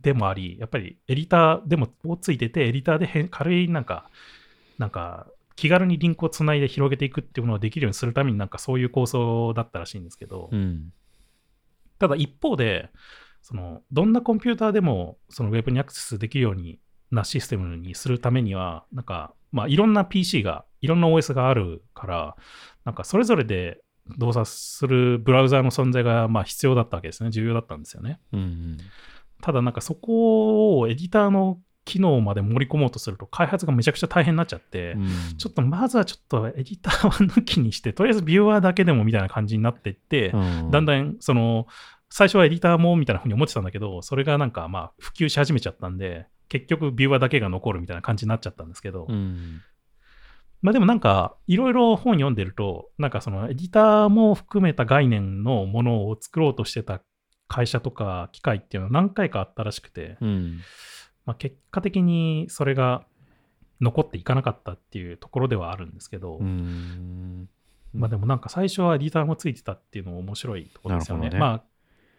[0.00, 4.10] でもあり、やっぱりエディターでもをついてて、エディターで軽いなんか、
[4.76, 5.28] なんか、
[5.60, 10.56] 気軽にリンクをつないで広げていくっていうものをできるようにするためになんかそういう構想だったらしいんですけど、う。
[10.56, 10.90] うん。
[11.98, 12.88] ただ一方で、
[13.42, 22.36] そのどんなコンピューターでもそのウェブにアクセスできるようになシステムにするためには、なんか、まあ、いろんな PC が、いろんな OS があるから、
[22.86, 23.82] なんかそれぞれで
[24.16, 27.30] 動作するブラウザーの存在がまあ必要だったわけですね。
[27.30, 28.18] 重要だったんですよね。
[28.32, 28.78] うんうん。
[29.42, 41.66] ただなんかそこをエディターの機能まで盛り込もうとすると開発がめちゃくちゃ大変になっちゃって、うんちょっとまずはちょっとエディターは抜きにして、とりあえずビューワーだけでもみたいな感じになっていって、うんだんだんその
[42.10, 49.62] 最初はエディターもみたいなふうに思ってたんだけど、それがなんかまあ普及し始めちゃったんで、結局ビューワーだけが残るみたいな感じになっちゃったんですけど、うん。
[50.62, 57.00] まあでもなんかいろいろ本読んでると、なんかそのエディターも含めた概念のものを作ろうとしてた
[57.48, 60.60] 会社とか機械っていうのは何回かあったらしくて、うん。
[61.26, 63.04] まあ、結果的にそれが
[63.80, 67.48] 残っていかなかったっていうところではあるんですけど、うん。
[67.92, 71.30] まあでもなんか最初はエディターもついてたっていうのも面白いところですよね。
[71.30, 71.62] ねまあ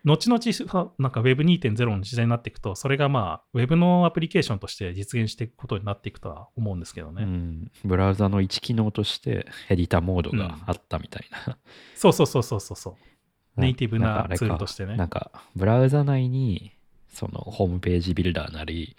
[0.04, 7.24] 後々さなんか Web2.0 の時代になっていくと、それがまあ Web のアプリケーションとして実現していくことになっていくとは思うんですけどね。
[7.24, 11.58] うん、ブラウザの一機能としてエディターモードがあったみたいな。
[11.96, 12.98] そうそうそうそうそう そ
[13.58, 13.62] う。
[13.62, 16.72] ネイティブなツールとしてねなんか、ブラウザ内に、
[17.12, 18.96] そのホームページビルダーなり、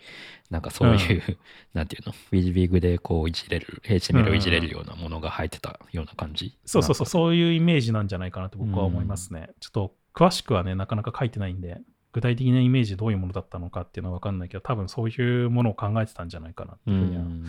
[0.51, 1.39] なんかそういう、
[1.73, 6.59] なんていうの、ウィジビグでこういじれる、HTML をいじれるようなものが入ってたような感じ。
[6.67, 9.51] そうそうそう、そういうイメージなんじゃないかなと僕は思いますね。
[9.61, 11.79] ちょっと詳しくはね、なかなか書いてないんで、
[12.13, 17.45] 具体的なイメージどういうものだったのかっていうのは分かんないけど、多分そういうものを考えてたんじゃないかなってういうふうにはん。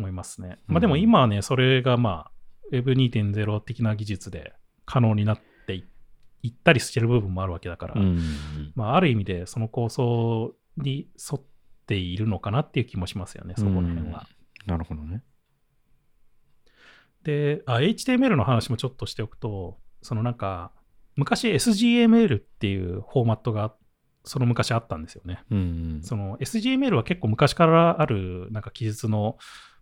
[0.00, 0.58] 思いますね。
[0.68, 4.52] うんまあでも今はね、それがまあ Web2.0 的な技術で
[4.84, 5.40] 可能になっ
[6.40, 8.18] ていいったりしてる部分もあるわけだから、うん。
[8.74, 11.42] まあある意味でその構想に沿っ
[11.86, 14.26] ているのかなっていう気もしますよね、そこの辺は。
[14.66, 15.22] なるほどね。
[17.24, 20.72] であ、HTML の話もちょっとしておくと、そのなんか、
[21.16, 23.74] 昔 SGML っていうフォーマットが
[24.24, 25.42] その昔あったんですよね。
[25.50, 26.00] うん。
[26.02, 29.36] その SGML は結構昔からあるなんか記述の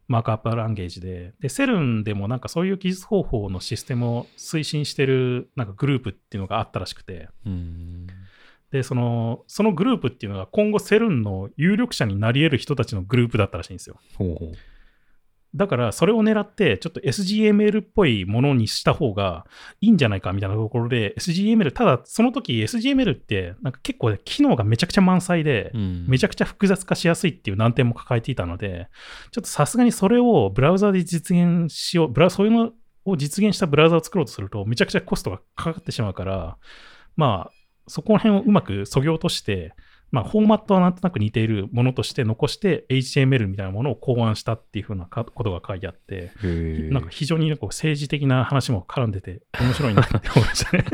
[0.09, 8.07] マークアップランゲージで、で、セルンでもなんかそういう記述方法のシステムを推進してるなんかグループっていうのがあったらしくて、うん。
[8.71, 13.99] で、その、そのグループっていうのが今後セルンの有力者になり得る人たちのグループだったらしいんですよ。
[14.16, 14.53] ほうほう。
[15.55, 19.47] だからそれを狙ってちょっと SGML っぽいものにした方が
[19.81, 25.73] いいんじゃないかみたいなところで SGML、ただその時 SGML ってなんか結構ね機能がめちゃくちゃ満載で、
[26.07, 28.89] めちゃゃくちゃ複雑化しやすいっていう難点も抱えていたので、
[29.31, 32.73] ちょっとさすがにそれをブラウザで実現しよう、ブラそういうの
[33.05, 36.59] を実現したブラウザを作ろうとすると、めちゃくちゃコストがかかってしまうから、
[37.17, 37.51] まあ、
[37.89, 39.73] そこら辺をうまくそぎ落として、
[40.12, 46.33] まあ、フォーマットはなんとなく似ているものとして残して HTML みたいなものを考案したっていうふうなかことが書いてあって、
[46.91, 50.85] なんか非常にこう政治的な話も絡んでて面白いなって 思いましたね。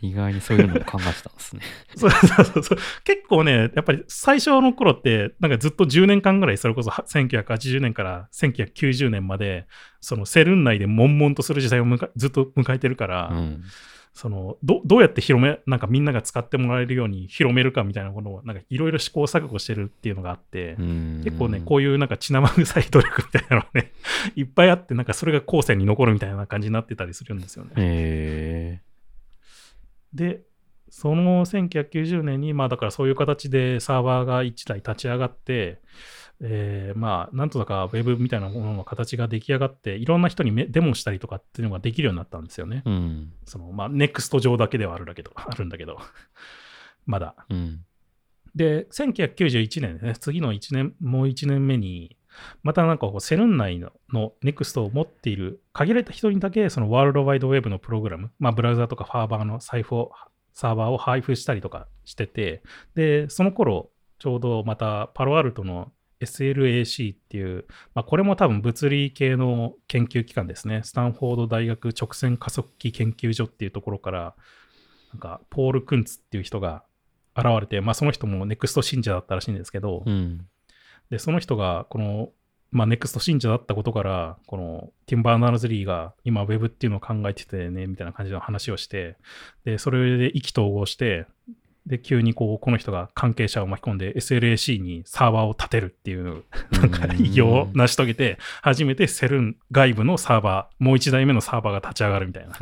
[0.00, 1.62] 意外にそういうのを考えてたんですね。
[1.94, 2.78] そうそうそうそう。
[3.04, 9.66] 結構ね、やっぱり最初の頃って、なんかずっと10年間ぐらい、それこそは1980年から1990年まで、
[10.00, 11.86] そのセルン内で悶々とする時代を
[12.16, 13.62] ずっと迎えてるから、うん。
[14.14, 20.76] そのどどうやって広め、なんかみんなが使ってもらえるように広めるかみたいなものを、なんかいろいろ試行錯誤してるっていうのがあって、
[21.24, 23.92] 結構ね、こういうなんか血生臭い努力みたいなのがね、
[24.36, 27.70] いっぱいあって、なんかそれが後世に残るみたいな感じになってたりするんですよね。
[27.76, 28.82] へえ。
[30.12, 30.42] で、
[30.90, 35.80] その1990年に、まあだからそういう形でサーバーが1台立ち上がって、
[36.44, 42.82] えーまあなんとかウェブみたいなものの形が出来上がって、いろんな人にめデモしたりとかっていうのができるようになったんですよね。
[42.84, 43.32] うん。
[43.44, 45.98] そのまあ NEXT 上だけではあるんだけど、 あるんだけど、
[47.06, 47.36] まだ。
[47.48, 47.84] うん。
[48.56, 52.16] で、1991年ですね、次の1年、もう1年目に、
[52.62, 60.12] またなんかこうセルン内のの NEXT を持っている限られた人にだけそのワールドワイドウェブのプログラム、まあ、ブラウザとかファーバーの財布を、
[60.54, 62.62] サーバーを配布したりとかしてて、
[62.94, 65.92] で、その頃、ちょうどまたパロアルトの
[66.24, 70.82] SLAC っていう、まあ、これも多分物理系の研究機関ですね。
[70.84, 74.34] スタンフォード大学直線加速器研究所っていうところから、
[75.12, 76.84] なんか、ポール・クンツっていう人が
[77.36, 80.46] 現れて、まあ、その人も NEXT 信者だったらしいんですけど、うん。
[81.10, 82.30] で、その人が、この、
[82.70, 89.16] まあ、NEXT 信者だったことから、この、ティンバーナーズリーが今 Web っていうのを考えててね、みたいな感じの話をして、
[89.64, 91.26] で、それで意気投合して、
[91.86, 102.56] で、急にこう、この人が関係者を巻き込んで SLAC にサーバーを立てるっていう、なんか偉業を成し遂げて、初めてセルン外部のサーバー、もう一台目のサーバーが立ち上がるみたいな。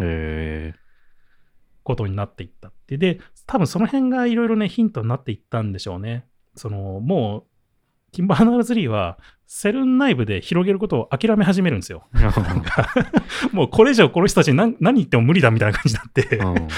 [1.83, 2.99] ことになっていったって。
[2.99, 6.27] で、多分その辺がいろいろね、ヒントになっていったんでしょうね。
[6.55, 12.05] その、もう、ティンバーナーズリーは、セルン内部で広げることを諦め始めるんですよ。
[13.53, 16.69] もうこれ以上この人たちに何何言っても無理だみたいな感じになって、うん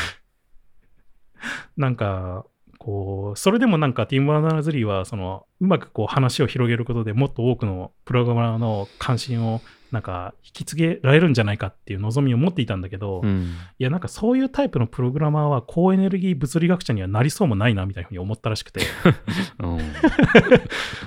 [1.76, 2.46] なんか、
[2.78, 9.60] こう、それでもなんかティンバーナーズリーは、その、うまくこう話を広げることでもっと多くのプログラマーの関心を
[9.92, 13.52] なんか引き継げられるんじゃないかっていう望みを持っていたんだけど、うん。
[13.78, 18.80] いや、なんかそういうタイプのプログラマーは高エネルギー物理学者にはなりそうもないなみたいなふうに思ったらしくて、
[19.60, 19.68] うん。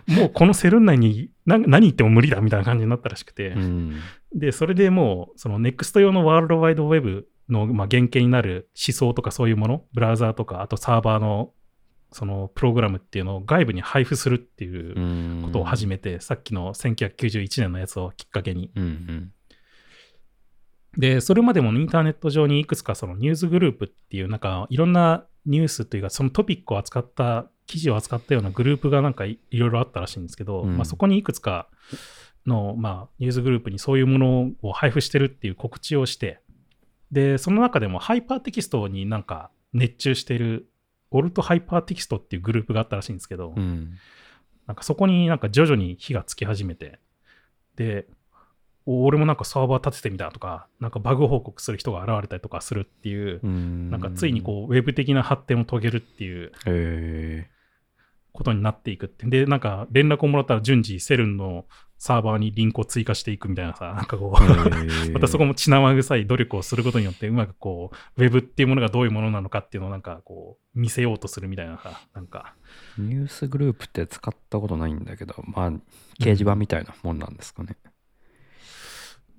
[0.15, 3.95] もうこのセルン内に何何言っても無理だみたいな感じになったらしくて、うん。
[4.35, 11.51] で、それでもう、その NEXT 用のワールドワイドウェブの、まあ、原型になる思想とかそういうもの、ブラウザーとか、あとサーバーの
[12.11, 15.41] そのプログラムっていうのを外部に配布するっていううん。
[15.43, 18.71] ことを始めて、さっきの1991年のやつをきっかけに。
[18.75, 19.31] うんうん。
[20.97, 31.67] で、それまでもインターネット上にいくつかそのニュースグループっていう、なんかいろんなニュースというか、そのトピックを扱った、記事を扱ったようなグループがなんかいいろいろあったらしいんですけど、うんまあ、そこにいくつか
[32.45, 36.39] の、まあ、ニュースグループにそういうものを配布してるっていう告知をして、
[37.11, 40.69] で、その中でもハイパーテキストになんか熱中している、
[41.11, 43.93] オルトハイパーテキストっていうグループがあったらしいんですけど、うん。
[44.67, 46.99] なんかそこになんか徐々に火がつき始めて、
[47.75, 48.07] で、
[48.85, 53.89] お俺もなんかサーバー立ててみたとか、なんかバグ報告する人が現れたりとかするっていう、うん。
[53.89, 56.51] なんかついにこう、ウェブ的な発展を遂げるっていう
[58.35, 59.25] ことになっていくって。
[59.25, 61.65] で、なんか連絡をもらったら順次セルンの
[61.97, 64.43] サーバーにリンクを追加していくみたいなさ、なんかこう、
[65.07, 65.09] え。
[65.13, 72.53] またそこも血生臭い努力をすることによって、うまくこう、ウェブっていうものがどういうものなのかっていうのをなんかこう、見せようとするみたいなさ、なんか、
[72.97, 75.79] ニュースグループって使ったことないんだけど、まあ、掲
[76.19, 77.77] 示板みたいなもんなんですかね。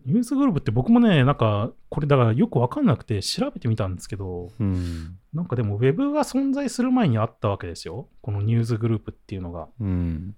[0.07, 5.19] ニュースグループって僕もね、なんか、これだからよくわかんなくて調べてみたんですけど、うん。
[5.35, 8.09] なんかでもウェブが存在する前にあったわけですよ。
[8.23, 9.69] このニュースグループっていうのが。
[9.81, 10.37] うん。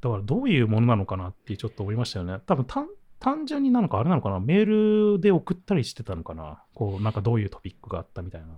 [0.00, 2.38] だからどういうものなのかなってちょっと思いましたよね。
[2.46, 2.88] 多分単
[3.20, 4.40] 単純になのかあれなのかな？
[4.40, 6.62] メールで送ったりしてたのかな？
[6.74, 8.54] こう、なんかどういうトピックがあったみたいなの。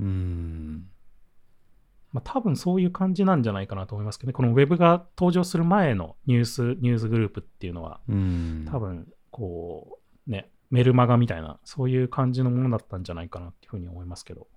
[0.00, 0.86] うん。
[2.12, 4.32] まあ多分そういう感じなんじゃないかなと思いますけどね。
[4.32, 8.66] このウェブが登場する前のニュース、ニュースグループっていうのは、うん。
[8.70, 14.48] 多分こう、ね、メルマガみたいな、そういう感じのものだったんじゃないかなっていうふうに思いますけど。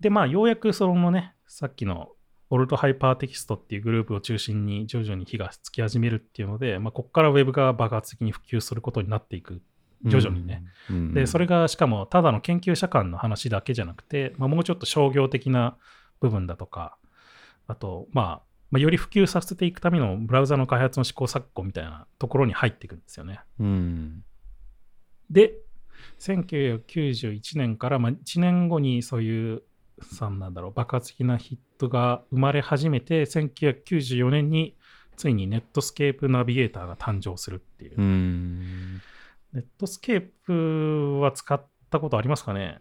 [0.00, 2.10] で、まあ、ようやくそのね、さっきの
[2.50, 9.62] オルトハイパーテキストっていうグループを中心に徐々に火がつき始めるっていうので、まあ、ここからウェブが爆発的に普及することになっていく。
[10.04, 10.64] 徐々にね。
[10.90, 11.14] うん。
[11.14, 15.76] で、それがしかもただの研究者間の話だけじゃなくて、まあ、もうちょっと商業的な
[16.20, 16.96] 部分だとか、
[17.68, 23.40] あと、まあ、まあ、より普及させていくためのブラウザの開発の試行錯誤みたいなところに入っていくんですよね。
[23.60, 24.24] うん。
[25.30, 25.52] で、
[26.18, 29.62] 1991年から、まあ、1年後にそういう、
[30.00, 34.74] さなんだろう、爆発的なヒットが生まれ始めて、1994年に
[35.16, 38.00] ついにネットスケープナビゲーターが誕生するっていう。
[38.00, 39.02] うん。
[39.52, 42.80] ネットスケープは使ったことありますかね？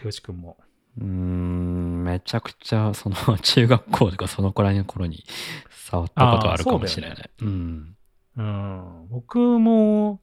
[0.00, 0.56] 手内くんも。
[1.00, 2.04] うん。
[2.04, 5.24] めちゃくちゃ、その、 中学校とかそのくらいの頃に
[5.70, 7.30] 触ったことあるかもしれない。
[7.42, 7.96] うん。
[8.36, 10.20] うん、僕も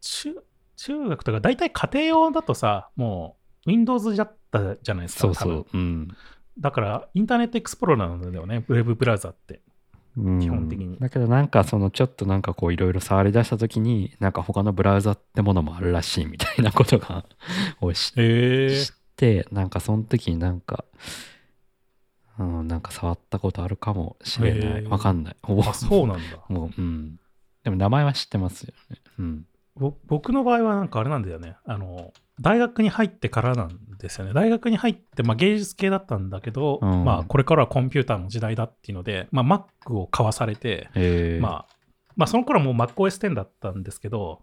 [0.00, 0.34] 中、
[0.76, 3.36] 中学とか、大体家庭用だとさ、も
[3.66, 5.20] う Windows だったじゃないですか。
[5.20, 5.66] そうそう。
[5.72, 6.08] うん。
[6.58, 9.60] だから、インターネットエクスプローラーなんだよね、ウェブブラウザって。
[10.16, 17.24] うん基本的にだけどなんかそのちょっとなんかこういろいろ触り出した時になんか他のブラウザってものもあるらしいみたいなことが
[17.80, 20.84] を知へ知って、なんかその時になんか、
[22.38, 24.84] うん、なんか触ったことあるかもしれない。
[24.84, 25.36] わかんない。
[25.42, 26.22] あ、そうなんだ。
[26.48, 27.20] もう、うん。
[27.62, 28.96] でも名前は知ってますよね。
[29.18, 29.46] うん。
[29.76, 31.56] ぼ僕の場合はなんかあれなんだよね。
[31.66, 34.32] あの、大学に入ってからなんですよね。
[34.32, 41.76] 大学に入って、まあ、芸術系だったんだけど、うんまあ、これからはコンピューターの時代だっていうので、まあ、Mac を買わされて、えー、まあ、
[42.16, 44.42] まあ、その頃はもう MacOS10 だったんですけど、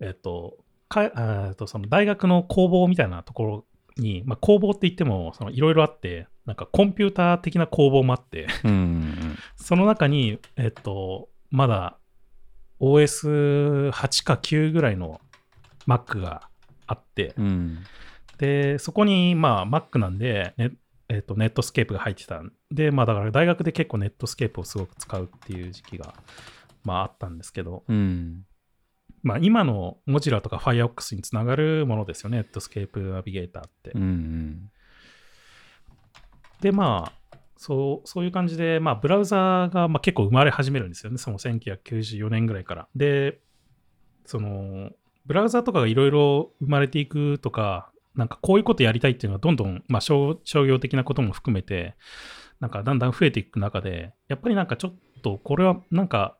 [0.00, 0.58] えっと、
[0.92, 3.64] かえーっとその大学の工房みたいなところ
[3.96, 8.46] に、まあ、工房って言ってもそのいろいろあって、なんかコンピューター的な工房もあって、
[9.56, 11.98] その中に、えっと、まだ
[12.80, 15.20] OS8 か9ぐらいの
[15.86, 16.48] Mac が
[16.86, 17.46] あって、うん。
[17.46, 17.78] うん。
[18.38, 20.72] で、そこに、まあ、Mac なんで、ね
[21.08, 26.14] えっと、ネットスケープが入ってたんで、まあ、だから大学で結構ネットスケープをすごく使うっていう時期が、
[26.84, 28.44] まあ、あったんですけど、うん。
[29.22, 33.92] まあ、今の Mozilla とか Firefox につながるものですよね、ネットスケープナビゲーターって。
[33.94, 34.70] うんうん。
[36.60, 42.88] で、まあ、そうそういう感じで、まあ、ブラウザーがまあ結構生まれ始めるんですよね、その1994年ぐらいから。
[42.96, 43.40] で、
[44.26, 44.90] その、
[45.26, 51.94] ブラウザーとかがいろいろ生まれていくとか、なんかこういうことやりたいっていうのがどんどん、まあ商、商業的なことも含めて、
[52.58, 56.36] なんかだんだん増えていく中で、やっぱりなんかちょっとこれはなんか、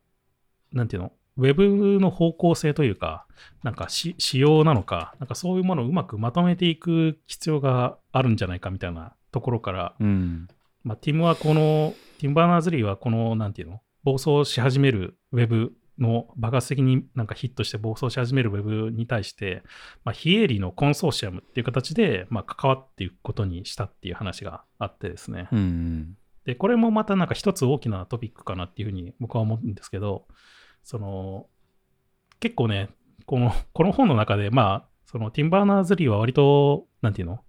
[0.72, 3.26] なんていうの、ウェブの方向性というか、
[3.62, 10.48] なんかし仕様なのか、なんかそういうものをうまくまとめていく必要があるんじゃないかみたいなところから、うん。
[10.84, 19.62] まあ、ティムはこの、ティム・バーナーズ・リーはこの、なんていうの、暴走し始めるウェブの爆発的になんかヒットして暴走し始めるウェブに対して、
[20.04, 25.48] まあ、非営利のコンソーシアムっていう形で、まあ、関わっていくことにしたっていう話があってですね。
[25.52, 26.16] うんうん。
[26.44, 30.26] で、これもまたなんか一つ大きなトピックかなっていうふうに僕は思うんですけど、
[30.82, 31.46] その、
[32.40, 32.90] 結構ね、
[33.26, 37.40] この、この本の中で、まあ、そのティンバーナーズ・リーは割と、なんていうの？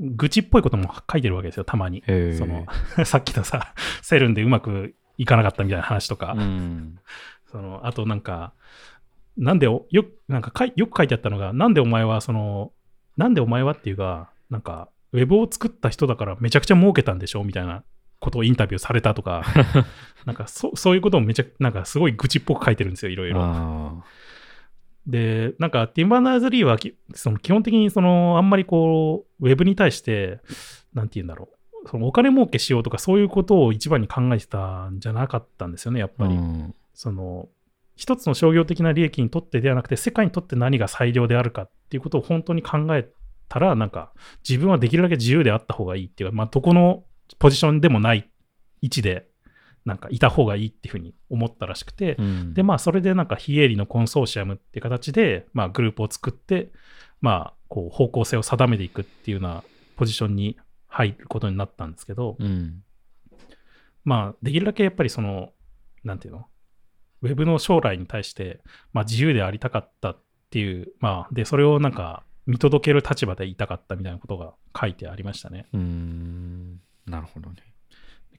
[0.00, 2.02] 愚痴っぽいことも書いてるわけですよ、たまに。
[2.36, 2.66] その、
[3.04, 6.98] さっきのさ、セルンでうまくいかなかったみたいな話とか、うん。
[7.46, 8.54] その、あとなんか、
[9.36, 12.72] なんでお、よく、なんかかいよく書いてあったのが、なんでお前は、その、
[13.16, 17.44] なんでお前はっていうか、なんか、ウェブを作った人だからめちゃくちゃ儲けたんでしょ？
[17.44, 17.84] みたいな
[18.22, 19.42] ことをインタビューされたとか、
[20.24, 23.40] なんかそ、そういうこともめちゃ、なんかすごい愚痴っぽく書いてるんですよ、いろいろ。
[23.42, 24.04] あ
[25.06, 30.38] で、なんか、ティンバーナーズ・リーはきその基本的にその、あんまりこう、ウェブに対して、
[30.94, 31.48] なんて言うんだろ
[31.84, 36.18] う、そのお金儲けしようとか、そういうことを一番に考えてたんじゃなかったんですよね、やっあ。
[36.18, 36.34] ぱり。
[36.34, 37.48] うんその、
[37.96, 43.08] 一つの商業的な利益にとってではなくて、世界にとって何が最良であるかっていうことを本当に考え
[43.48, 44.12] たら、なんか、
[44.48, 47.04] 自分はできるだけ自由であった方がいいっていうか、まあ、どこの
[47.38, 48.30] ポジションでもない
[48.80, 49.28] 位置で、
[49.84, 56.70] なんか、いた方がいいっていうふうに思ったらしくて、うんで、まあ、それでなんか非営利のコンソーシアムっていう形で、まあ、グループを作って、
[57.20, 59.64] まあ、こう、方向性を定めていくっていうような
[59.96, 60.56] ポジションに
[60.86, 62.84] 入ることになったんですけど、うん。
[64.04, 65.52] まあ、できるだけやっぱりその、
[66.04, 66.46] なんていうの、
[67.22, 68.60] ウェブの将来に対して、
[68.92, 75.66] まあ、自由でありたかったっていう、まあ、で、それをなんか、見届ける立場でいたかったみたいなことが書いてありましたね。
[75.72, 76.80] うん。
[77.06, 77.56] なるほどね。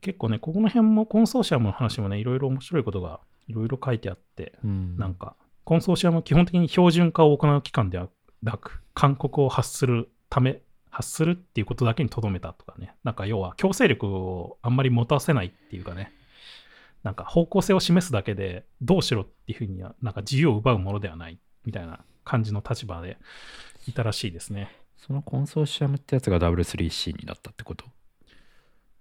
[0.02, 4.98] 結構ね、ここの辺もコンソーシアムの話もね、いろいろ面白いことがいろいろ書いてあって、うん。
[4.98, 8.10] なんか、コンソーシアムは基本的に標準化を行う機関では
[8.42, 12.96] なく、勧告を発するため、発するっていうことだけにとどめたとかね。
[13.04, 16.12] なんか要は強制力をあんまり持たせないっていうかね。
[17.02, 23.18] なんか方向性を示すだけでどうしろっていうふうには、なんか自由を奪うものではないみたいな感じの立場で
[23.88, 24.76] いたらしいですね。
[24.98, 27.86] そのコンソーシアムってやつが W3C になったってこと？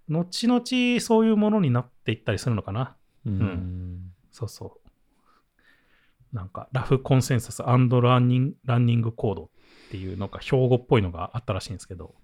[0.09, 2.95] 後々そういうものになっていったりするのかな。
[3.25, 6.35] うんそうそう。
[6.35, 7.87] なんか、ラフコンセンサスラン
[8.27, 9.47] ニングランニングコードっ
[9.91, 12.15] ていうのが標語っぽいのがあったらしいんですけど、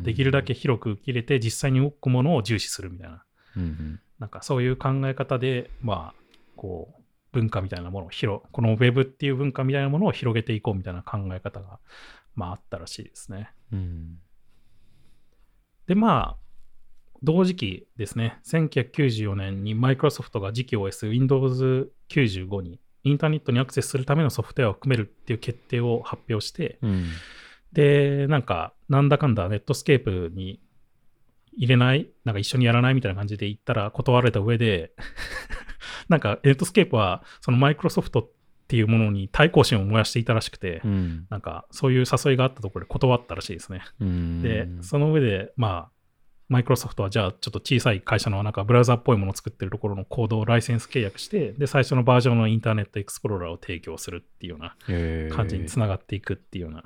[0.00, 3.24] できるだけ広く受け入れて実際に動くものを重視するみたいな、
[3.56, 6.22] うんなんかそういう考え方で、まあ、
[6.56, 7.02] こう、
[7.32, 11.80] 文化みたいなものを広、このウェブっていう文化みたいなものを広げていこうみたいな考え方が、
[12.36, 13.50] まああったらしいですね。
[13.72, 14.18] うん
[15.86, 16.36] で、まあ、
[17.22, 27.06] 同時期ですね、1994年にマイクロソフトが次期 OS Windows 95にインターネットにアクセスするためのソフトウェアを組めるっていう決定を発表して、うん。
[27.72, 30.60] で、なんか、なんだかんだネットスケープに
[31.56, 34.92] 入れない、なんか一緒にやらないみたいな感じで言ったら断られた上で、
[36.08, 38.30] なんかネットスケープはそのマイクロソフトっ
[38.68, 41.26] ていうものに対抗心を燃やしていたらしくて、うん。
[41.28, 43.82] なんかそういう誘いがあったところで断ったらしいですね。
[44.00, 44.42] うん。
[44.42, 46.01] で、その上で、まあ、
[46.52, 54.76] マイクロソフトはじゃあちょっと小さい会社のなんかブラウザっぽいものを作ってるところのコードをライセンス契約して、で、最初のバージョンのインターネットエクスプローラーを提供するっていうような
[55.34, 56.82] 感じにつながっていくっていうような。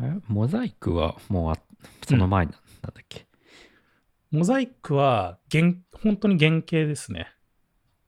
[0.00, 1.58] えモザイクはもうあ
[2.06, 2.58] その前なんだ
[2.90, 3.26] っけ、
[4.30, 7.32] モザイクは原、本当に原型ですね。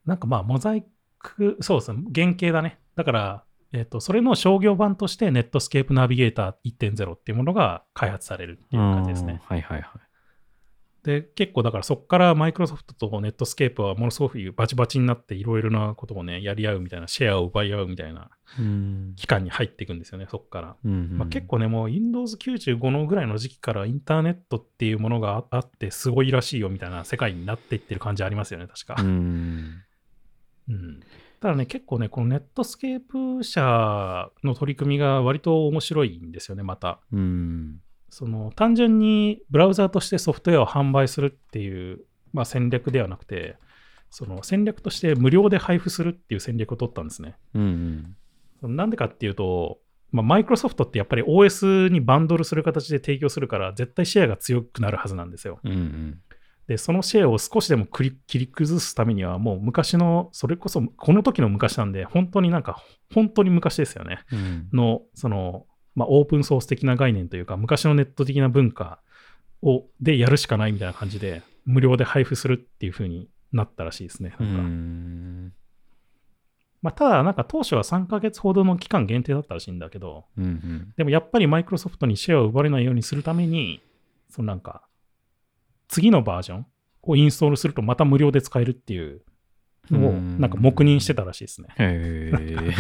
[0.07, 0.84] なんかまあ、モザイ
[1.18, 2.78] ク、そうですね、原型だね。
[2.95, 9.34] だから、えっ、と、それの商業版として、ネットスケープナビゲーター1.0っていうものが開発されるっていう感じですね。
[9.34, 10.00] うんはいはいはい。
[11.02, 20.76] で、結構だからそこからマイクロソフトとネットスケープはものすごくバチバチになっていろいろなことをね、やり合うみたいな、シェアを奪い合うみたいなうん期間に入っていくんですよね、そこから。
[20.84, 28.96] うんまあ、結構ね、もう Windows 95のぐらいの時期からインターネットっていうものがああってすごいらしいよみたいな世界になっていってる感じありますよね、確か。
[29.00, 29.82] うん
[30.70, 31.00] うん
[31.40, 37.00] ただね、結構ね、このネットスケープ社の取り組みが割と面白いんですよね、また。
[37.12, 42.00] うんその単純にブラウザーとしてソフトウェアを販売するっていう、
[42.32, 43.56] まあ、戦略ではなくて、
[44.10, 47.36] その戦略として無料で配布するっていう戦略を取ったんですね。
[47.54, 48.16] うん
[48.60, 49.78] そのなんでかっていうと、
[50.12, 55.60] まあ、マイクロソフトってやっぱり OS にバンドルする形で提供するから、絶対シェアが強くなるはずなんですよ。
[55.64, 56.20] うんうん
[56.70, 62.80] で、そのシェアを少しでも切り崩すためには、もう昔の、それこそ、この時の昔なんで、本当になんか、
[63.12, 64.20] 本当に昔ですよね。
[64.32, 65.66] うんの、その、
[65.96, 69.00] まあ、オープンソース的な概念というか、昔のネット的な文化
[69.62, 74.36] を、でやるしかないみたいな感じで、無料で配布するっていう風になったらしいですね。
[74.38, 75.52] うなんかん
[76.82, 83.82] まあ、ただ、なんか当初は3ヶ月ほどの期間限定だったらしいんだけど、うんうんでもやっぱりマイクロソフトにシェアを奪われないようにするために、
[84.28, 84.84] そのなんか、
[85.91, 86.66] 次のバージョン
[87.03, 89.22] をインストールするとまた無料で使えるっていう
[89.91, 91.68] のを、うんなんか黙認してたらしいですね。
[91.78, 92.72] へえ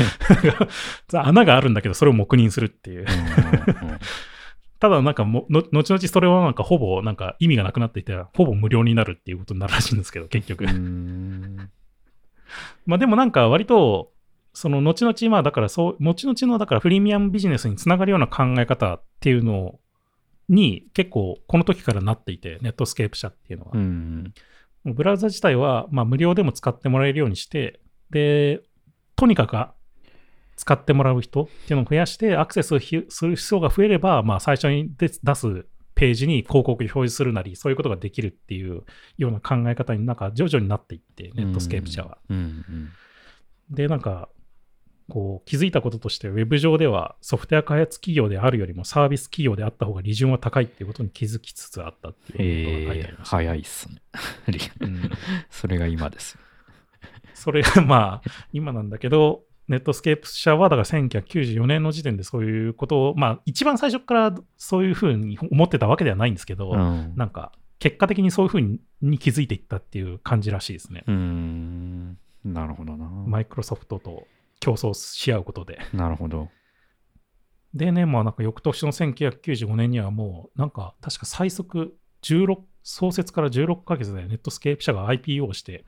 [1.18, 3.06] 穴があるんだけど、それを黙認するっていう。
[4.78, 10.64] ただなんかも、の後々それはなんかほぼなんか意味がなくなっていて、ほぼ無料になるっていうことになるらしいんですけど、結局。
[10.64, 11.70] うん
[12.86, 14.12] まあでもなんか割と、
[14.52, 19.78] その後々、まあだからそう、後々のだからプレミアムビジネスにつながるような考え方っていうの
[20.50, 23.70] に結構この時からなっていて、ネットスケープ社っていうのは。
[23.74, 24.34] うん
[24.82, 28.62] ブラウザ自体はまあ無料でも使ってもらえるようにして、で、
[29.14, 29.54] とにかく
[30.56, 38.84] 使ってもらう人っていうのを増やして、アクセスひする人が増えれば、まあ最初に出出すページに広告表示するなり、そういうことができるっていう
[39.18, 42.16] ような考え方になんか徐々になっていって、ネットスケープ社は。
[42.30, 42.90] うんうん
[43.70, 44.28] で、なんか、
[45.10, 53.36] こう気づいたこととして、ウェブ上ではソフトウェア開発企業であるよりもサービス企業であった方が利潤は高いっていうことに気づきつつあったっていうことが書いてありました。
[53.36, 53.96] 早いっすね
[54.80, 55.10] うん
[55.50, 56.40] それが今ですよ
[57.34, 67.14] それがまあ、今なんだけど、ネットスケープ社は、だから1994年の時点でそういうことを、まあ、一番最初からそういうふうに思ってたわけではないんですけど、うん。
[67.16, 71.04] なんか、結果的にそういうふうにに気づいていったっていう感じらしいですね。
[71.06, 72.18] うん。
[72.44, 73.06] なるほどな。
[73.06, 74.26] マイクロソフトと
[74.60, 75.78] 競争し合うことで。
[75.92, 76.48] なるほど
[77.74, 85.84] でね、まあなんか翌年の1995年にはもう、なんか確か最速16、創設から16ヶ月でネットスケープ社が IPO をして、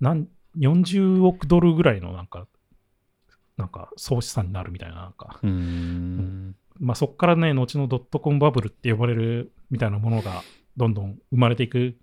[0.00, 0.26] なん
[0.58, 2.46] 40億ドルぐらいのなんか、
[3.56, 10.42] なんか総資産になるみたいな、なんか、うんまあそこからね、後のドットコムバブルって呼ばれるみたいなものが
[10.76, 11.94] どんどん生まれていく、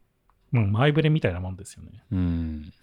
[0.53, 2.03] うん、前触れみたいなもんですよね。
[2.11, 2.74] うん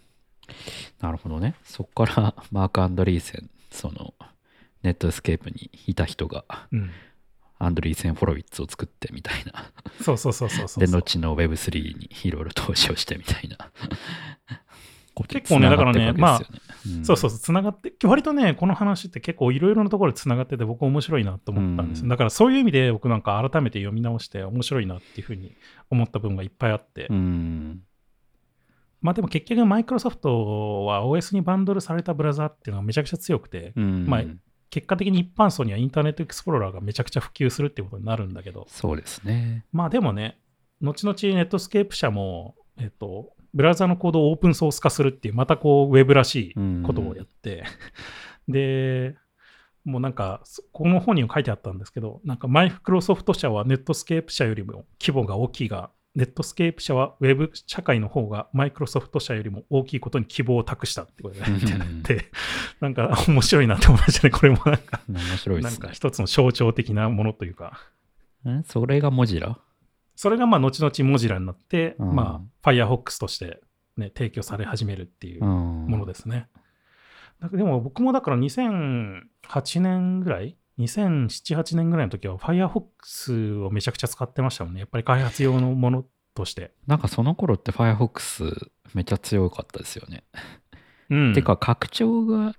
[1.00, 1.54] なるほどね。
[1.64, 4.14] そこから マーク・アンドリーセンその
[4.82, 6.90] ネットスケープにいた人がうん。
[7.56, 9.72] アンドリーセン・ホロウィッツを作ってみたいな。
[10.02, 10.86] そうそうそうそうそう。
[10.86, 13.70] で後の Web3 にいろいろ投資をしてみたいな。
[15.28, 16.40] 結構ねだからねま
[17.04, 22.02] そうそうそう、つながって、割とね、この話って結構いろいろなところでつながってて、僕面白いなと思ったんですよ。
[22.04, 22.08] うん。
[22.08, 25.54] だからそういう意味で僕なんか改めて読み直して面白いなっていうふうに
[25.88, 27.82] 思った部分がいっぱいあって、うん
[29.04, 34.06] まあでも結局マイクロソフトは OS にバンドルされたブラウザっていうのがめちゃくちゃ強くて、うん。
[34.06, 34.22] まあ
[34.70, 39.66] 結果的に一般層にはインターネットエクスプローラーがめちゃくちゃ普及するっていうことになるんだけど、そうですね。
[39.72, 40.38] まあでもね、
[40.80, 47.64] 後々ネットスケープ社も、えっと、ブラウザのコードをオープンソース化するっていう、またこう、ウェブらしいことをやって、
[48.48, 49.16] で、
[49.84, 62.30] もうなんか、そこの本にも書いてあったんですけど、なんかマイクロソフト社はネットスケープ社よりも規模が大きいが、ネットスケープ社はウェブ社会の方がマイクロソフト社よりも大きいことに希望を託したってことが書いてあって、
[62.80, 64.30] なんか面白いなって思いましたね。
[64.30, 67.80] これもなんか、面白いでなんすねか一つの象徴的なものというか。
[68.48, 69.58] んそれがモジラ？
[70.14, 72.14] それがまあ後々モジラになって、うん。
[72.14, 73.60] まあ Firefox として、
[73.96, 75.48] ね、提供され始めるっていうも
[75.88, 76.48] ものですね。
[77.52, 84.80] でも僕もだから2008年ぐらい ?2007、8年ぐらいの時は Firefox をめちゃくちゃ使ってましたもんね。
[84.80, 86.04] やっぱり開発用のもの
[86.34, 86.72] として。
[86.86, 90.24] なんかその頃って Firefox めっちゃ強かったですよね。
[91.10, 91.34] うん。
[91.34, 92.54] てか拡張が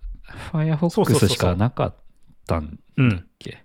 [0.52, 1.96] Firefox しかなかっ
[2.48, 3.28] たんうん。
[3.38, 3.58] け書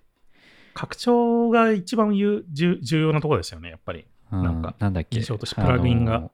[0.73, 4.05] 拡張が一番重重要なところですよね、やっぱり。
[4.31, 5.17] なんかなんだっけ？
[5.17, 6.31] 印象としてプラグインが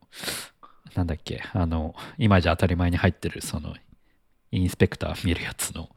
[0.95, 1.41] なんだっけ？
[1.53, 3.73] あの今じゃ当たり前に入ってるその
[4.51, 5.89] インスペクター見るやつの。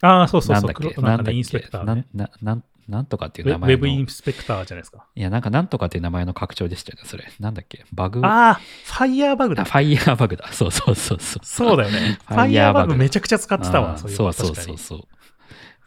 [0.00, 1.32] ああ、そうそうそう、なんだっけ？
[1.32, 2.06] インスペクターなね。
[2.14, 3.76] ななんなんとかっていう名前の。
[3.76, 5.06] ェブインスペクターじゃないですか。
[5.16, 7.24] いやなんかなんとかっていう名前の拡張でしたよねそれ。
[7.40, 7.84] なんだっけ？
[7.92, 8.20] バグ？
[8.24, 9.62] ああ、ファイヤーバグだ。
[9.62, 10.46] あファイヤーバグだ。
[10.52, 11.44] そうそうそうそう。
[11.44, 12.18] そうだよね。
[12.26, 15.00] フファァイヤーバググめちゃくちゃ使ってたわ、そうそうそうそう。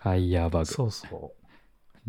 [0.03, 0.65] ファイヤーバグ。
[0.65, 1.38] そうそう。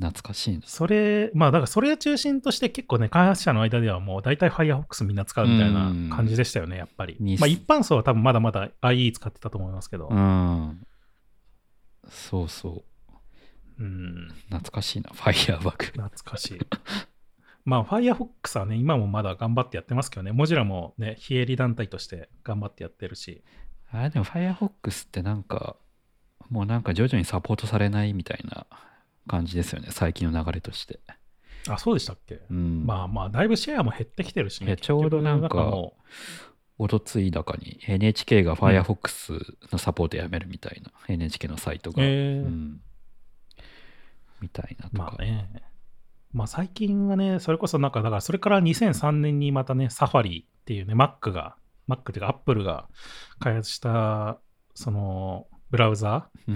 [0.00, 7.16] 懐かしいなそれ、まあだからそれを中心として結構ね、開発者の間ではもう大体 Firefox みんな使うみたいな感じでしたよね、やっぱり。
[7.20, 10.08] にまあ一般層は多分まだまだ IE 使ってたと思いますけど。
[10.08, 10.86] うん
[12.08, 12.84] そうそ
[13.78, 16.58] ううん、懐かしいなファイヤーバグ懐かしい。
[17.64, 23.42] まあ Firefox はね、今もまだ頑張ってやってますけどね、モジュラもね、非営利団体として頑張ってやってるし。
[23.92, 25.76] あれでも Firefox ってなんか
[26.50, 28.66] もうなんか徐々にサポートされないみたいな
[29.26, 31.00] 感じですよね最近の流れとして、
[31.68, 34.76] あ、そうでしたっけ、うん、まあまあ、だいぶシェアも減ってきてるしね。
[34.76, 35.72] ちょうどなんか
[36.78, 39.38] おとついだかに NHK が Firefox
[39.70, 42.42] のサポートやめるみたいな、NHK のサイトう、が、えー。
[42.42, 42.80] うん、
[44.40, 45.50] みたいなとか、まあね。
[46.32, 51.56] まあ最近はね、それこそなんか、だからそれから2003年にまたね、サファリっていうね、Mac が、
[51.86, 52.88] Mac っていうか Apple が
[53.40, 54.38] 開発した、
[54.74, 56.52] その、ブラウザう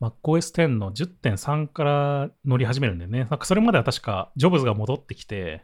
[0.00, 3.20] んが、MacOS10 の10.3から乗り始めるんだよね。
[3.20, 5.62] なんかそれまでは確か、ジョブズが戻ってきて、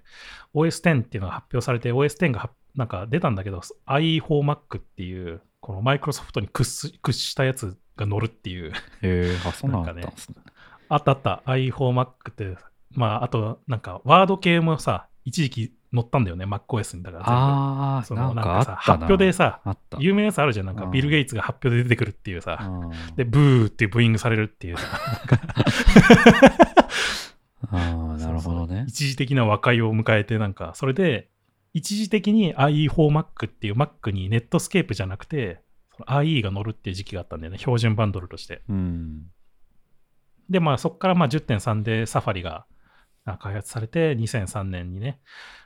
[0.55, 10.37] OS10 っていうのが発表されて、OS10 がはなんか出たんだけど、i4Mac っていう、このマイクロソフトに屈し屈したやつが乗るっていう、へえあ そんなんですね。
[10.89, 12.57] あったあった、i4Mac って、
[12.91, 17.03] まあ、あと、なんか、ワード系もさ、一時期乗ったんだよね、MacOS に。
[17.03, 17.41] だから全部。
[17.41, 19.61] ああそのなんかさ、発表でさ、
[19.99, 20.67] 有名なやつあるじゃん。
[20.67, 22.59] なんか、うんビル・ゲイツが発表で出てくるっていうさ。
[22.61, 24.85] うんで、ブーってブーイングされるっていうさ。
[27.71, 31.31] ああ なるほどね一時的な和解を迎えて、なんか、それで、
[31.73, 35.63] 一時的に IE4Mac っていう Mac にネットスケープじゃなくて、
[36.07, 37.59] IE が乗るっていう時期があったんだよね。
[37.59, 38.63] 標準バンドルとして。
[38.69, 39.23] うん
[40.49, 42.67] で、まあそこからまあ10.3でサファリが
[43.25, 45.21] あ開発されて、2003年にね、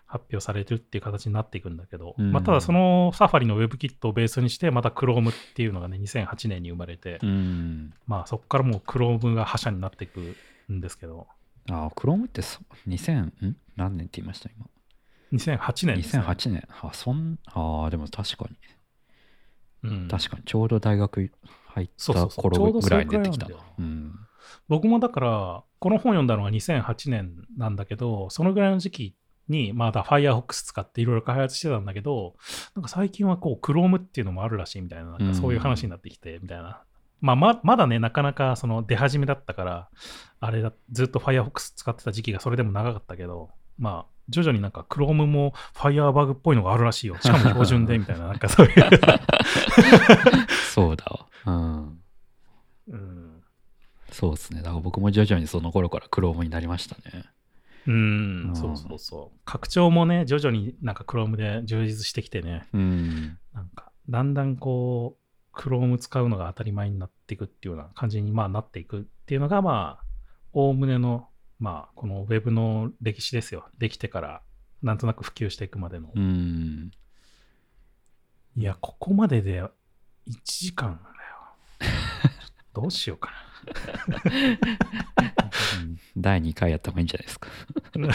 [0.08, 2.32] 発表されるっていう形になっていくんだけど、うん。
[2.32, 7.92] まあただそのサファリの WebKit をベースにして、また Chrome っていうのがね、2008年に生まれて、うん。
[8.06, 10.34] まあそこからもう Chrome が覇者になっていく
[10.72, 11.26] んですけど、
[11.70, 14.66] ああ Chrome ってそ2000ん何年って言いました今
[15.34, 16.22] ？2008年です、ね。
[16.22, 18.46] 2008年あそんああでも確か
[19.82, 19.90] に。
[19.90, 20.08] うん。
[20.08, 21.30] 確かにちょうど大学
[21.66, 23.46] 入った頃ぐらいに出てきた
[24.68, 29.14] 僕もだから、この本読んだのが2008年なんだけど、そのぐらいの時期
[29.48, 32.36] に、まだ Firefox 使っていろいろ開発してたんだけど、
[32.74, 36.82] なんか最近はこう、Chrome っていうのもあるらしいみたいな、なんかそういう話になってきて、みたいな。
[37.20, 39.88] まあ、ままだね、なかなかその出始めだったから、
[40.40, 47.16] あれだ、ずっと Firefox 使ってた時期がそれでも長かったけど、まあ、徐々になんか Chrome も Firebug っぽいのがあるらしいよ。
[47.20, 48.74] しかも標準で、みたいな、 なんかそういう。
[50.74, 51.98] そうだわうん
[52.88, 53.42] うん
[54.12, 57.24] そうですねだから僕も徐々にその頃から Chrome になりましたね
[57.88, 59.38] うんう、んそうそうそう。
[59.44, 65.16] 拡張もね、徐々になんか Chrome で充実してきてね、うんなんか、だんだんこ
[65.54, 70.04] う、Chrome 使うのが当たり前になっていくっていうような感じにまあなっていくっていうのが、まあ、
[70.52, 71.28] おおむねの、
[71.58, 73.66] まあ、この Web の歴史ですよ。
[73.78, 74.42] できてから、
[74.82, 76.12] なんとなく普及していくまでの。
[76.14, 76.90] うん
[78.56, 79.70] いや、ここまでで1
[80.44, 81.00] 時間
[81.80, 81.92] だよ。
[82.74, 83.30] どうしようか
[86.16, 87.48] 第2回やった方がいいんじゃないですか
[87.96, 88.08] な。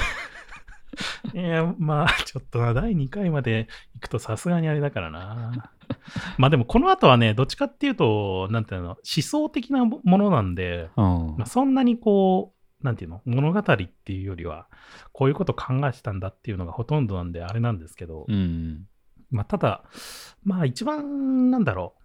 [1.33, 5.71] いや、まあ、ちょっとな、第2回まで行くとさすがにあれだからな。
[6.37, 14.67] まあでも、この後はね、どっちかっていうと、なんていうの、思想的なものなんで、うんまあ、そんなにこう、なんていうの、物語っていうよりは、
[15.13, 18.87] こういうこと考えてたんだっていうのがほとんどなんで、あれなんですけど、うん
[19.31, 19.83] まあ、ただ、
[20.43, 21.95] まあ、一番、なんだろ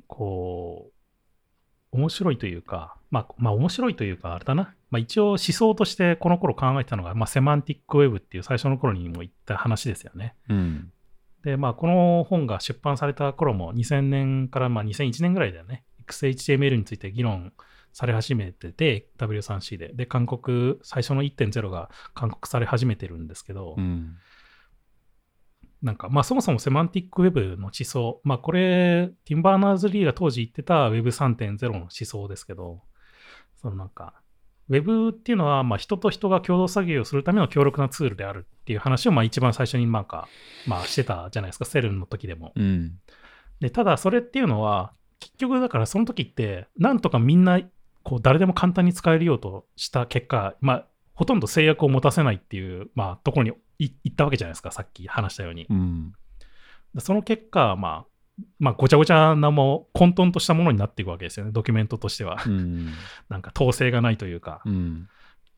[0.00, 0.90] う、こ
[1.92, 10.34] う、面白いというか、まあ、まあ、面白いというか、あれだな、まあ、一応思想としてこの頃考えてたのが、まあ、セマンティックウェブっていう最初の頃にも言った話ですよね。
[10.48, 10.92] うん
[11.44, 15.84] で、まあ、この本が出版された頃も2000年からまあ2001年ぐらいだよね。
[16.06, 17.52] XHTML について議論
[17.92, 19.92] され始めてて、W3C で。
[19.94, 24.16] で、韓国、最初の1.0が勧告され始めてるんですけど、うん
[25.80, 32.82] なんか、まあ、そもそもセマンティックウェブの思想、まあ、これ、ティンバーナーズ・リーが当時言ってた Web3.0 の思想ですけど、
[33.60, 34.14] そのなんか、
[34.68, 40.28] Web っていうのは、まあ、人と人が共同作業をするための強力なツールであるっていう話を、まあ、一番最初になんか、
[40.66, 42.52] まあ、してたじゃないですか、セルンの時でも。
[42.54, 42.98] うん
[43.60, 47.60] で、ただそれっていうのは、結局だからその時って、なんとかみんな
[48.04, 55.66] こう誰でも簡単に使えるようとした結果、まあ、ほとんど制約を持たせないっていう、まあ、ところにい行ったわけじゃないですか、さっき話したように。
[55.68, 56.12] うん。
[56.98, 58.06] その結果、まあ、
[58.58, 62.38] まあ、ごちゃごちゃなも混沌としたものになっていくわけですよね、ドキュメントとしては。
[62.46, 62.92] うん。
[63.28, 64.62] なんか統制がないというか。
[64.64, 65.08] うん。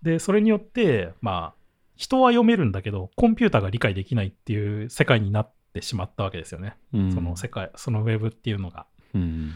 [0.03, 1.61] で、それによって、まあ、
[1.97, 6.77] 人は読めるんだけど、コンピューターが理解できないっていう世界になってしまったわけですよね。
[6.95, 7.13] うん。
[7.13, 8.87] その世界、そのウェブっていうのが。
[9.15, 9.53] うん。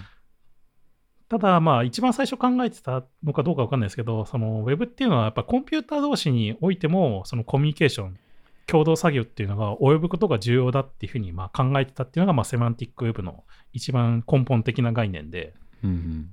[1.29, 8.19] ただ、まあ、一番最初考えてたのかどうかわかんないですけど、そのウェブっていうのは、やっぱコンピューター同士においても、そのコミュニケーション、
[8.67, 16.31] 共同作業っていうのが及ぶことが重要だっていうふうにまあ考えてたっていうのが、まあ、セマンティックウェブの一番根本的な概念で、うん。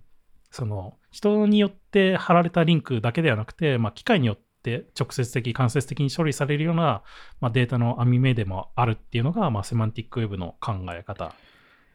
[0.52, 7.04] その人によって貼られたリンクだけではなくて、まあ、機械によって直接的、間接的に処理されるような、
[7.40, 11.34] まあ、データの網目でもあるっていうのが、まあ、セマンティックウェブの考え方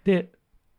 [0.04, 0.30] で、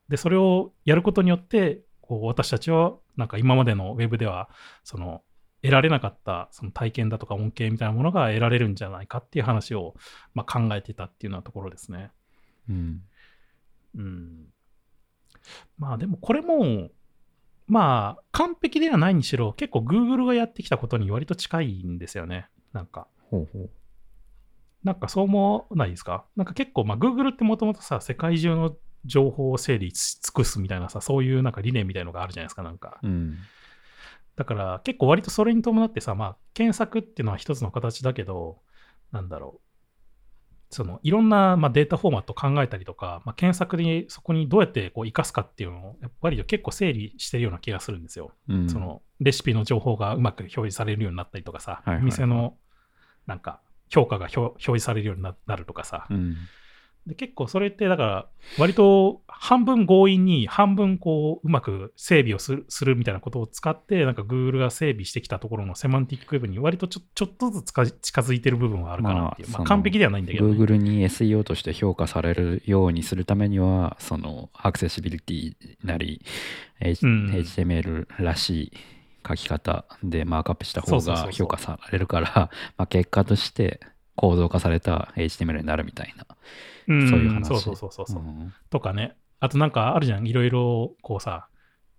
[0.09, 4.49] でそれをやることによって、こう私たちはなんか今までのウェブでは
[4.83, 5.21] その
[5.61, 9.95] 得られなかったその体験だとか恩恵みたいなものが得られるんじゃないかっていう話を、
[10.33, 12.11] まあ、考えてたっていうようなところですね。
[12.69, 13.01] うん。
[13.95, 14.45] うん。
[15.77, 16.89] まあでもこれも、
[17.67, 22.47] まあ完璧ではないにしろ、結構 Google がやってきたことに割と近いんですよね。
[22.73, 23.07] なんか。
[23.29, 23.69] ほうほう。
[24.83, 26.25] なんかそう思わないですか？
[26.35, 32.99] なんか結構、まあ Google ってもともとさ、世界中の情報を整理し尽くすみたいなさ、そういうなんか理念みたいのがあるじゃないですか、なんか。
[33.03, 33.37] うん。
[34.37, 38.59] だから結構割とそれに伴ってさ、まあ検索っていうのは一つの形だけど、
[39.11, 39.67] なんだろう。
[40.69, 48.31] そのいろんな、まあ、データフォーマットを考えたりとか、まあ、検索にそこにどうやってこう活かすかっていうのをやっぱり結構整理してるような気がするんですよ。
[48.49, 48.69] うん。
[48.69, 52.57] そのレシピの情報がうまく表示されるようになったりとかさ、はいはいはい店の
[53.27, 56.35] なんか評価が表表示されるようにななるとかさ、うん。
[57.07, 58.27] で結構それってだから
[58.57, 76.23] 割と半分強引に半分こううまく整備をするするみたいなことを使ってなんか Google が整備してきたところのセマンティックウェブに割とちょちょっとずつ近づいてる部分はあるかなっていう、まあまあ完璧ではないんだけど、ね、Google に SEO として評価されるようにするためには、そのアクセシビリティなり、
[76.79, 77.29] H うん。
[77.31, 78.71] HTML らしい
[79.27, 83.79] 書き方でマークアップした方が評価されるから、まあ結果として
[84.15, 86.37] 構造化された HTML になるみたいな、うん
[86.87, 87.47] そういう話。
[87.47, 91.47] そうそうそうそうそう、んとかねあとなんかあるじゃんいろいろこうさ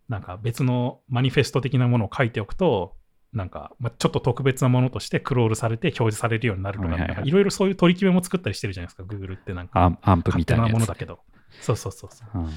[0.08, 2.96] なんか別のマニフェスト的なものを書いておくと
[3.32, 9.98] なんか、まあ、ちょっと特別なものとしてクロールされて表示されるようになるとか、はいろいろそういう取り決めも作ったりしてるじゃないですか、Google ってなんか。
[10.00, 10.72] アンプみたいなやつ。
[10.72, 11.20] 勝手ものだけど。
[11.60, 12.38] そうそうそうそう。
[12.38, 12.50] うん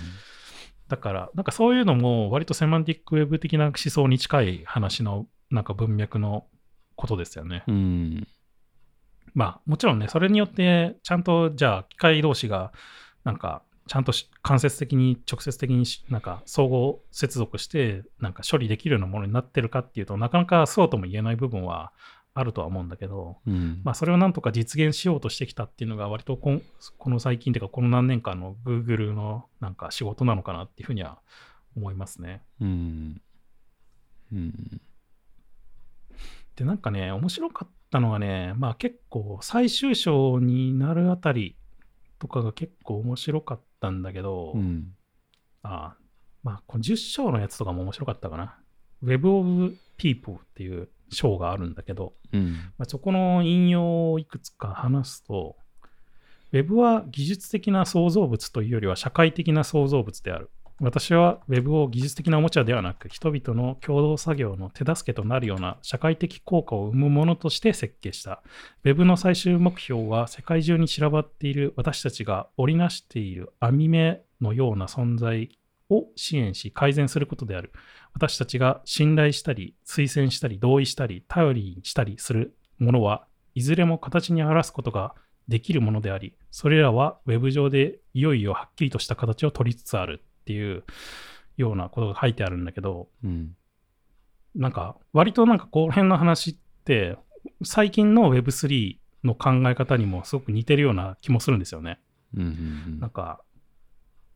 [0.92, 6.48] だから、なんかそういうのも割とセマンティックウェブ的な思想に近い話のなんか文脈の
[6.98, 7.64] ことですよね。
[7.66, 8.28] うん。
[9.34, 12.72] まあもちろんね、それによってちゃんとじゃあ機械同士が
[13.24, 21.92] なんかちゃんとし間接的に直接的にしなんか相互接続してなんか処理できるようなものになってるかっていうとなかなかそうとも言えない部分は
[22.34, 23.82] あるとは思うんだけど、うん。
[23.84, 26.62] まあ、それをなんとか実現しようとしてきたっていうのが割とこん
[26.98, 31.20] この最近というかこの何年間の Google のなんか仕事なのかなっていうふうには
[31.76, 32.42] 思いますね。
[32.62, 33.22] うん。
[34.32, 34.82] うん。
[36.56, 41.56] でなんかね面白かったのがねまあ結構最終章になるあたり
[42.20, 44.94] とかが結構面白かったんだけど、うん。
[45.64, 45.98] ああ
[46.44, 48.58] まあこの10章のやつとかも面白かったかな。
[49.04, 52.54] Web of People っていう章があるんだけど、うん。
[52.78, 55.58] まあ、そこの引用をいくつか話すと、
[56.52, 60.50] Web は技術的な創造物というよりは社会的な創造物である。
[60.82, 68.42] 私は Web を技術的なおもちゃではなく、人々の共同作業の手助けとなるような社会的効果を生むものとして設計した。
[68.84, 75.56] Web の最終目標は世界中に散らばっている私たちが織りなしている網目のような存在
[75.92, 77.72] を支援し改善することである。
[78.16, 85.14] 私たちが信頼したり、推薦したり、同意したり、頼りにしたりするものはいずれも形に表すことが
[85.48, 90.84] できるものであり、それらは Web 上でいよいよはっきりとした形を取りつつあるっていう
[91.58, 93.56] ようなことが書いてあるんだけど、うん。
[94.56, 97.18] なんか割となんかこの辺の話って
[97.64, 102.00] 最近の Web3 の考え方にもすごく似てるような気もするんですよね。
[102.36, 102.42] うん。
[102.42, 103.42] うんなんか、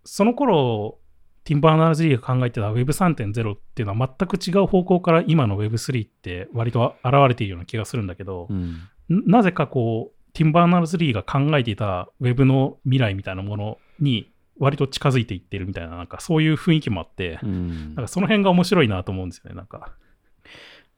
[0.04, 1.00] その頃、
[1.44, 8.88] ティンバーナーズリーが考えてた Web3.0 っていうのは全く違う方向から今の Web3 って割と現れているような気がするんだけど、うん。
[9.10, 17.96] なぜかこう、ティンバーナーズリーが考えていた Web の未来みたいなものに割と近づいていってるみたいな、なんかそういう雰囲気もあって、うん。
[17.96, 19.92] なんかその辺が面白いなと思うんですよね、なんか。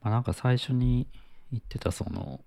[0.01, 1.07] まあ、なんか最初に
[1.51, 2.41] 言ってたその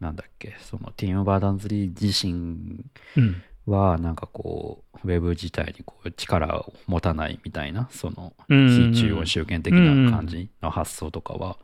[0.00, 2.84] なんだっけそのティム・バーダンズリー自身
[3.16, 3.42] うん。
[3.64, 11.58] はなんかこうウェブ自体にこう力を持たないみたいなそのうんうんうん非中央集権的な感じの発想とかは、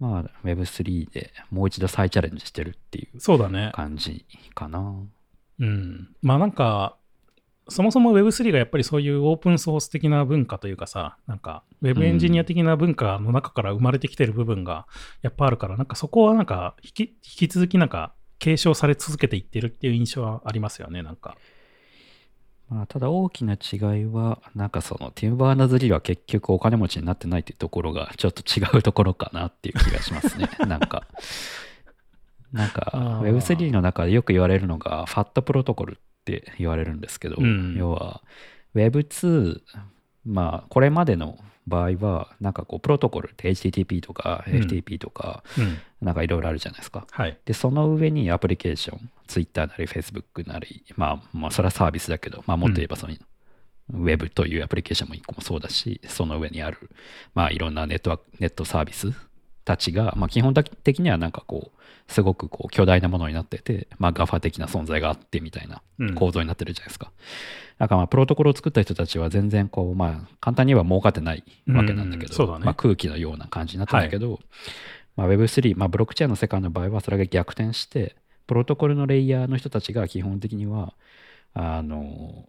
[0.00, 3.70] まあ Web3 でもう一度再チャレンジしてるっていうそうだね。
[3.74, 4.24] 感じ
[4.54, 4.94] かな。
[5.58, 6.08] うん。
[6.22, 6.96] まあなんか、
[7.68, 14.86] そもそも Web3 がやっぱりそういうオープンソース的な文化というかさ、なんか Web エンジニア的な文化の中から生まれてきてる部分が
[15.22, 21.36] やっぱあるから、なんかそこはなんか引き引き続きなんか継承され続けていってるっていう印象はありますよね、なんか。
[22.68, 30.48] まあ、ただ大きな違いは、なんかそのティム・バーナーズ・リーは結局お金持ちになってないっていうところがちょっと違うところかなっていう気がしますね。
[30.66, 31.06] なんか、
[32.52, 35.96] なんかあー Web3 の中でよく言われるのが FAT プロトコルっ
[36.26, 38.22] て言われるんですけど、うん要は
[38.74, 39.60] Web2、
[40.24, 45.78] まあこれまでの場合は、なんかこうプロトコルって HTTP とかうん FTP とか、うん。
[46.00, 47.06] なんかいろいろあるじゃないですか。
[47.10, 47.38] はい。
[47.44, 53.14] で、その上にアプリケーション、Twitter なり Facebook なり、まあ、まあ、それはサービスだけど、まあ、もっと言えばその、
[53.92, 56.90] ウェブというアプリケーションも一個もそうだし、その上にある、
[57.34, 59.12] まあ、いろんなネットワーク、ネットサービス
[59.66, 66.14] たちが、まあ、基本的にはなんかこう、すごくこう巨大なものになってて、まあ、GAFA 的な存在があってみたいなうん。
[66.14, 67.10] 構造になってるじゃないですか。
[67.78, 72.64] だからまあ、プロトコルを作った人たちは全然こう、まあ、簡単には儲かってないわけなんだけど、うんそうだね。
[72.64, 74.38] まあ、空気のような感じになってるんだけど、
[75.16, 78.14] まあ、Web3、まあ、ブロックチェーンの世界の場合はそれが逆転して、
[78.46, 80.94] プロトコルのレイヤーの人たちが基本的には、
[81.54, 82.48] あの、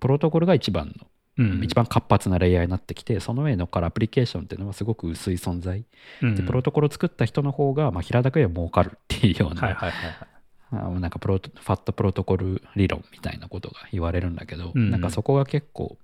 [0.00, 1.06] プロトコルが一番の、
[1.36, 5.84] うん一番活発なレイヤーになってきて、その上のからアプリケーションっていうのはすごく薄い存在。
[6.22, 10.28] うんで、プロトコルを作った人の方が、まあ、平たく言えば儲かるっていうような、はいはいはいはい。
[10.72, 15.98] あのなんかプロト、ファットプロトコル理論みたいなことが言われるんだけど、うんなんかそこが結構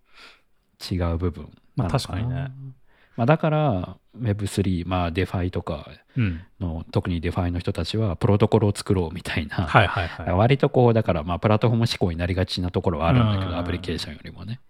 [0.90, 2.50] 違う部分まあ確かにね。
[3.16, 6.40] まあ、だから、Web3、まあ、DeFi とかうん。
[6.58, 10.32] の、特に DeFi の人たちは、プロトコルを作ろうみたいな、はいはいはい。
[10.32, 14.60] 割とこう、だから、まあ、プラットフォーム思考になりがちなところはあるんだけうんど、アプリケーションよりもね。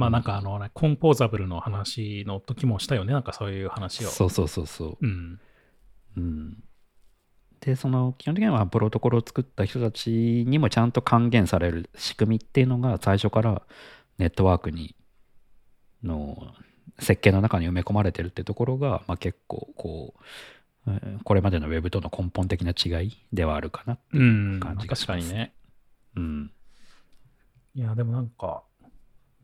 [0.00, 4.08] まあなんかあの、コンポーザブルの話の時もしたよね、なんかそういう話を。
[4.08, 4.98] そうそうそうそう。
[5.00, 5.40] うん。
[6.16, 6.64] うん。
[7.60, 10.10] で、その、基本的にはプロトコルを作った人たち
[10.48, 13.62] にもちゃんと還元される仕組みっていうのが、最初から
[14.16, 14.96] ネットワークに、
[16.02, 16.54] の
[16.98, 20.14] 設計の中に埋め込まれてるってところが、まあ、結構こ
[20.86, 25.54] う、うんこれまでの Web との根本的な違いではあるかなってう、いうん感じがします、確かにね。
[26.16, 26.52] うん。
[27.74, 28.62] いや、でもなんか、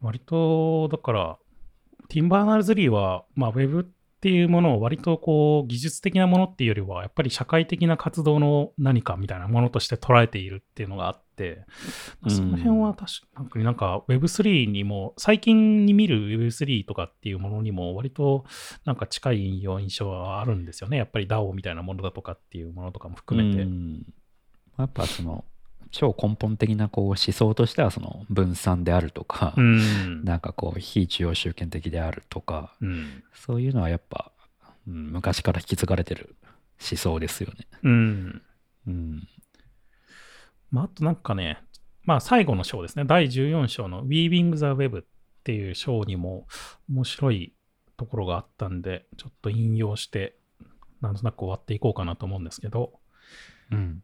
[0.01, 1.38] 割と、だから、
[2.09, 3.84] ティンバーナルズリーは、まあ、ウェブっ
[4.20, 11.64] ていうものを割とこう、技術的なものっていうよりは、やっぱり社会的な活動の何かみたいなものとして捉えているっていうのがあって、
[12.22, 18.44] うんその辺は確かになんか Web3 にも、最近に見る Web3 とかっていうものにも割と
[18.84, 20.97] なんか近い印象はあるんですよね。
[20.97, 23.62] やっぱり DAO みたいなものだとかっていうものとかも含めて。
[23.62, 24.07] うん
[24.78, 25.44] やっぱその、
[25.91, 30.24] 超根本的なこう思想としては、その分散であるとか、うん。
[30.24, 33.22] なんかこう、非中央集権的であるとか、うん。
[33.34, 34.32] そういうのはやっぱ、
[34.87, 36.37] うん昔から引き継がれてる
[36.80, 37.66] 思想ですよね。
[37.82, 38.43] うん。
[38.87, 39.28] うん。
[40.70, 41.59] まあ、あとなんかね、
[42.05, 45.03] まあ最後の章ですね、第14章の Weaving the Web っ
[45.43, 46.47] ていう章にも
[46.89, 47.55] 面白い
[47.97, 50.37] ところがあったんで、ちょっと引用して、
[51.01, 53.01] なんとなく終わっていこうかなと思うんですけど、
[53.72, 54.03] うん。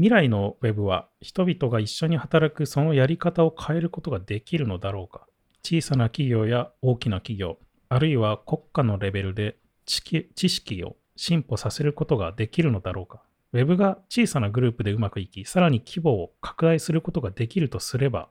[0.00, 5.26] 未来の Web は人々が一緒に働くそのやり方を変えることができるのだろうか。
[5.62, 7.58] 小さな企業や大きな企業、
[7.90, 10.00] あるいは国家のレベルで知
[10.48, 13.20] 識を進歩させることができるのだろうか。
[13.52, 18.30] Web が小さなグループでうまくいき、さらに規模を拡大することができるとすれば、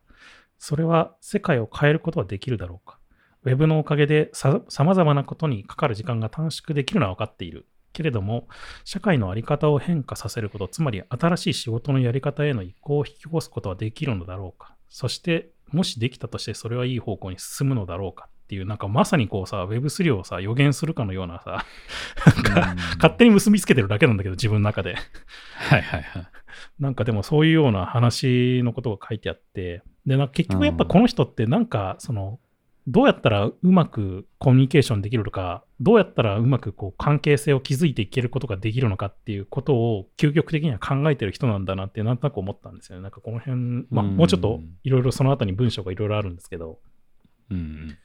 [0.58, 2.98] それは世界を変えることはできるだろうか。
[3.44, 7.64] Web のおかげでさまざまなことにかかる時間が短縮できるのは分かっている。
[8.00, 8.48] けれども、
[8.86, 14.74] 社会の在り方を変化させること、つまり新しい仕事のやり方への移行を引き起こすことはできるのだろうか。
[14.88, 21.66] そして、もしできたとしてそれはいい方向に進むのだろうかっていう、なんかまさにこうさ、Web3 をさ、予言するかのようなさ、
[22.24, 24.94] なんか勝手に結びつけてるだけなんだけど、自分の中で。
[25.56, 26.26] はいはいはい。
[26.78, 32.40] なんかでもそういうような話のことが書いてあって、で、なんか結局やっぱこの人ってなんかその、
[32.90, 43.02] どうやったらうまくコミュニケーションできるのか、どうやったらうまくこう関係性を築いていけることができるのかっていうことを究極的には考えてる人なんだなってなんとなく思ったんですよね。
[43.02, 46.80] なんかこの辺、まあうんもうちょっといろいろその後に文章がいろいろあるんですけど、
[47.50, 47.96] うん。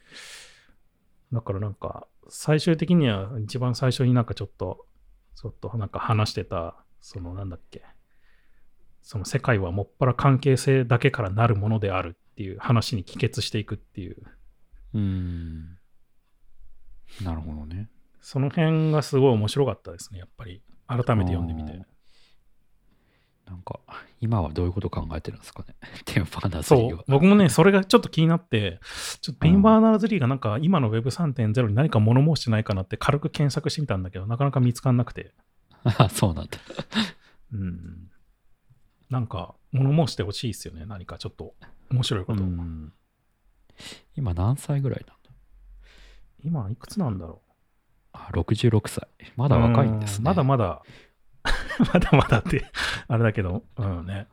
[1.32, 4.86] だからなんか最終的には一番最初になんかちょっと、
[5.34, 7.82] ちょっとなんか話してた、そのなんだっけ、
[9.02, 14.16] その世界はもっぱら関係性だけからなるものであるっていう話に帰結していくっていう、
[14.96, 15.78] うん。
[17.22, 17.88] なるほどね。
[18.20, 20.62] その辺がすごい面白かったですね、やっぱり。
[20.88, 21.84] 改めて読んでみて。
[23.46, 23.78] なんか、
[24.20, 28.80] 今はどういうこと考えてるんですかね ティム・バーナーズリーは。、僕もね、それがちょっと気になって、
[29.20, 35.32] ちょっとティムバーナーズリーがなんか今の Web3.0 に何か物申してないかなって軽く検索してみたんだけど、なかなか見つかんなくて、
[35.84, 36.58] あ そうなんだ。
[37.52, 38.10] うん。
[39.10, 41.54] なんか物申してほしいですよね、何かちょっと
[41.90, 42.42] 面白いこと。
[42.42, 42.92] うん
[44.16, 45.30] 今何歳ぐらいなんだ？
[46.44, 47.42] 今いくつなんだろ
[48.12, 49.08] あ ?66 歳。
[49.36, 50.22] まうだ若いんですね。
[50.22, 50.82] うまだまだ、
[51.92, 52.70] まだまだって、
[53.08, 54.26] あれだけど、うんね。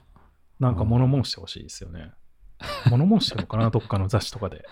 [0.60, 2.12] なんか物申してほしいですよね。
[2.90, 4.66] 物申してるのかな、 どっかの雑誌とかで。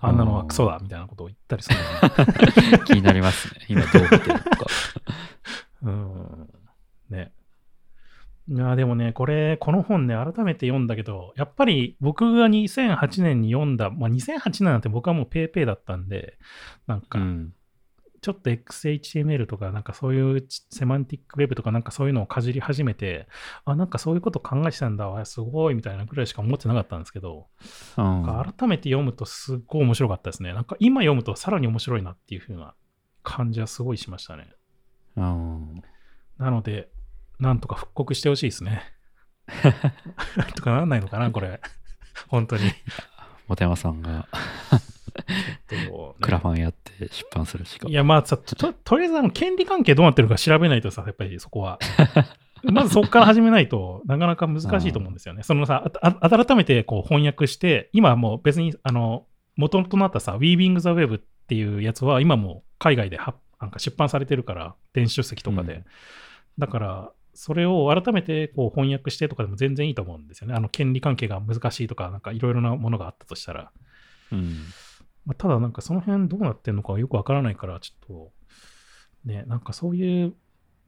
[0.00, 1.76] あんなのはクソだみたいなことを言ったりする
[2.78, 3.64] の 気になりますね。
[3.68, 4.66] 今どう見てるのか。
[5.82, 6.50] うん。
[7.08, 7.32] ね。
[8.48, 16.38] いや、でもね、これ、この本ね、改めて読んだけど、やっぱり僕が2008年に読んだ、まあ、2008年なんて僕はもう PayPay だったんで、
[16.86, 17.52] なんか、うん。
[18.22, 23.28] ちょっと XHTML とか、なんかそういうセマンティックウェブとか、なんかそういうのをかじり始めて、
[23.64, 27.46] あ、なんかそういうこと考えてたんだわ、すごいみたいなぐらいしか思ってなかったんですけど、
[27.96, 28.26] うん
[28.56, 30.52] 改めて読むとすっごい面白かったですね。
[30.54, 32.74] なんか今読むとさらに面白いなっていう風な
[33.22, 34.48] 感じはすごいしましたね。
[35.16, 35.82] うん
[36.38, 36.90] なので、
[37.38, 38.82] なんとか復刻してほしいですね。
[40.36, 41.60] なんとかならないのかな、これ。
[42.28, 42.62] 本当に。
[43.46, 44.26] 本山さんが
[46.20, 47.88] クラファンやって出版するしか。
[47.88, 51.78] いや、まあさ、ととりあえずあの権利関係どうなってるか調べないとさ、やっぱりそこは。
[52.64, 55.42] まずそこから始めないとなかなか難しいと思うんですよね。
[55.42, 59.26] そのさ、改めてこう翻訳して、今はもう別に、あの、
[59.56, 65.74] 元となったさ、Weaving the Web っていうやつは今も海外ではなんか出版されてるから、電子書籍とかで。
[65.74, 65.84] うん
[66.58, 70.54] だから、それを改めてこう翻訳してとかでも全然いいと思うんですよね。
[70.54, 73.70] あの、権利関係が難しいとか、なんかいろいろなものがあったとしたら。
[74.32, 74.56] うん。
[75.26, 78.32] まあ、ただなんかその辺どうなってんのかよくわからないから、ちょっと、
[79.24, 80.34] ね、なんかそういう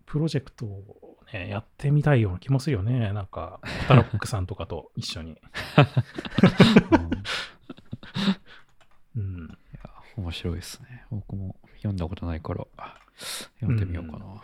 [0.06, 3.12] プロジェクトをね、やってみたいような気もするよね。
[3.12, 5.32] なんか、タロックさんとかと一緒に。
[5.32, 5.38] うんい
[9.16, 9.48] うん。
[9.48, 11.04] や面白いですね。
[11.10, 12.66] 僕も読んだことないから
[13.60, 14.42] 読んでみようかな。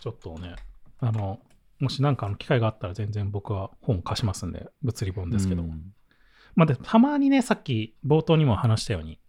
[0.00, 0.54] ちょっとね、
[1.00, 1.40] あの、
[1.80, 5.62] もしなんかの機会があったら全然僕は本貸しますんで、物理本ですけど。
[5.62, 5.94] うん。
[6.54, 9.20] まあ、でたまにね、さっき冒頭にも話したように、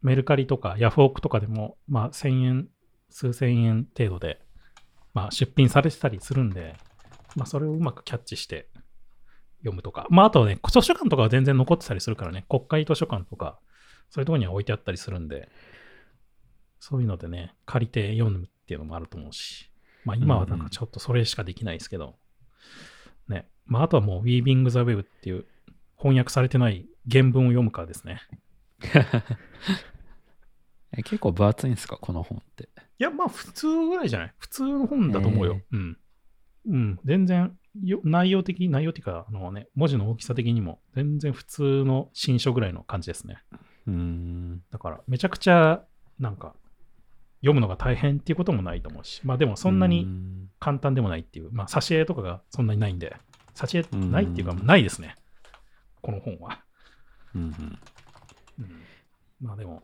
[0.00, 2.68] メルカリとかヤフオクとかでも、まあ、1000円、
[3.10, 4.40] 数千円程度で、
[5.14, 6.76] まあ、出品されてたりするんで、
[7.36, 8.68] まあ、それをうまくキャッチして
[9.58, 13.58] 読むとか、まあ、あとね、図書館とかは全然残ってたりするからね、国会図書館とか、
[14.10, 15.48] そういうところには置いてあったりするんで、
[16.80, 19.71] そういうのでね、借りて読むっていうのもあると思うし、
[20.04, 22.16] まあ、今はなんかちょっとそれしかできないですけど、
[23.28, 25.46] ね、まあ、あとはもう Weaving the Web っていう
[25.96, 28.20] 翻訳されてない原文を読むかですね。
[30.94, 32.64] え結構分厚いんですか、この本って。
[32.98, 34.34] いや、まあ普通ぐらいじゃない？
[34.38, 35.60] 普通の本だと思うよ。
[35.72, 35.98] うん。
[36.68, 37.00] うん。
[37.04, 43.38] 全然よ、内容的、内容っていうか、あのね、文字の大きさ的にも、全然普通の新書ぐらいの感じですね。
[43.86, 44.62] うーん。
[44.70, 45.82] だから、めちゃくちゃ、
[46.18, 46.54] なんか、
[47.42, 53.16] 読むのが大変っていうこともないと思うし、まあでもそんなうにん簡単でもないっていう、まあ挿絵とかがそんなにないんで、
[53.54, 55.16] 挿絵ないっていうか、うんないですね。
[56.00, 56.64] この本は。
[57.34, 57.78] うんうん
[58.58, 58.82] うん
[59.40, 59.82] まあでも、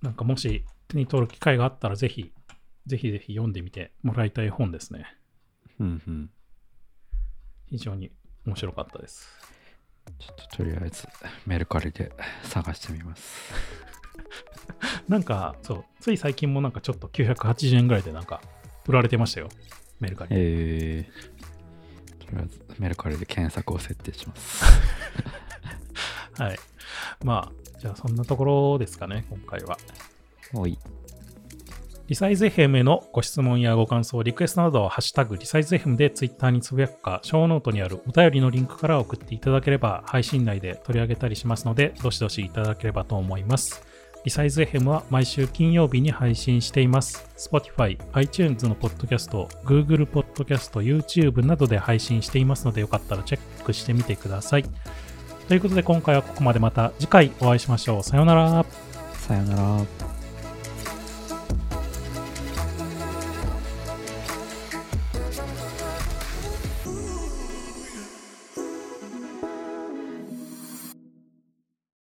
[0.00, 2.32] なんかもし手に取る機会があったら、ぜひ、
[2.86, 5.06] ぜひぜひ読んでみてもらいたい本ですね。
[5.80, 6.30] うんうん
[7.66, 8.10] 非常に
[8.46, 9.28] 面白かったです。
[10.18, 11.06] ちょっととりあえず
[11.46, 12.12] メルカリで
[12.42, 13.52] 探してみます。
[15.08, 18.40] なんか、そう、つい最近もなんかちょっと980円ぐらいでなんか
[18.86, 19.48] 売られてましたよ。
[20.00, 20.30] メルカリ。
[20.32, 24.64] えー、とりあえずメルカリで検索を設定します。
[26.38, 26.58] はい。
[27.24, 29.76] まあ、じゃあそんなところですかね、今回は。
[30.54, 30.78] おい。
[32.10, 43.84] リサイズ FM へのご質問やご感想、リクエストなどは、ハッシュタグリサイズ FM でツイッターにつぶやくか、ショーノートにあるお便りのリンクから送っていただければ、配信内で取り上げたりしますので、どしどしいただければと思います。
[44.22, 47.26] リサイズ FM は毎週金曜日に配信しています。
[47.38, 54.64] Spotify、iTunes のポッドキャスト、Google ポッドキャスト、YouTube などで配信していますので、よかったらチェックしてみてください。
[55.48, 58.02] ということで、今回はここまでまた次回お会いしましょう。
[58.02, 58.66] さようなら。
[59.14, 60.09] さよなら。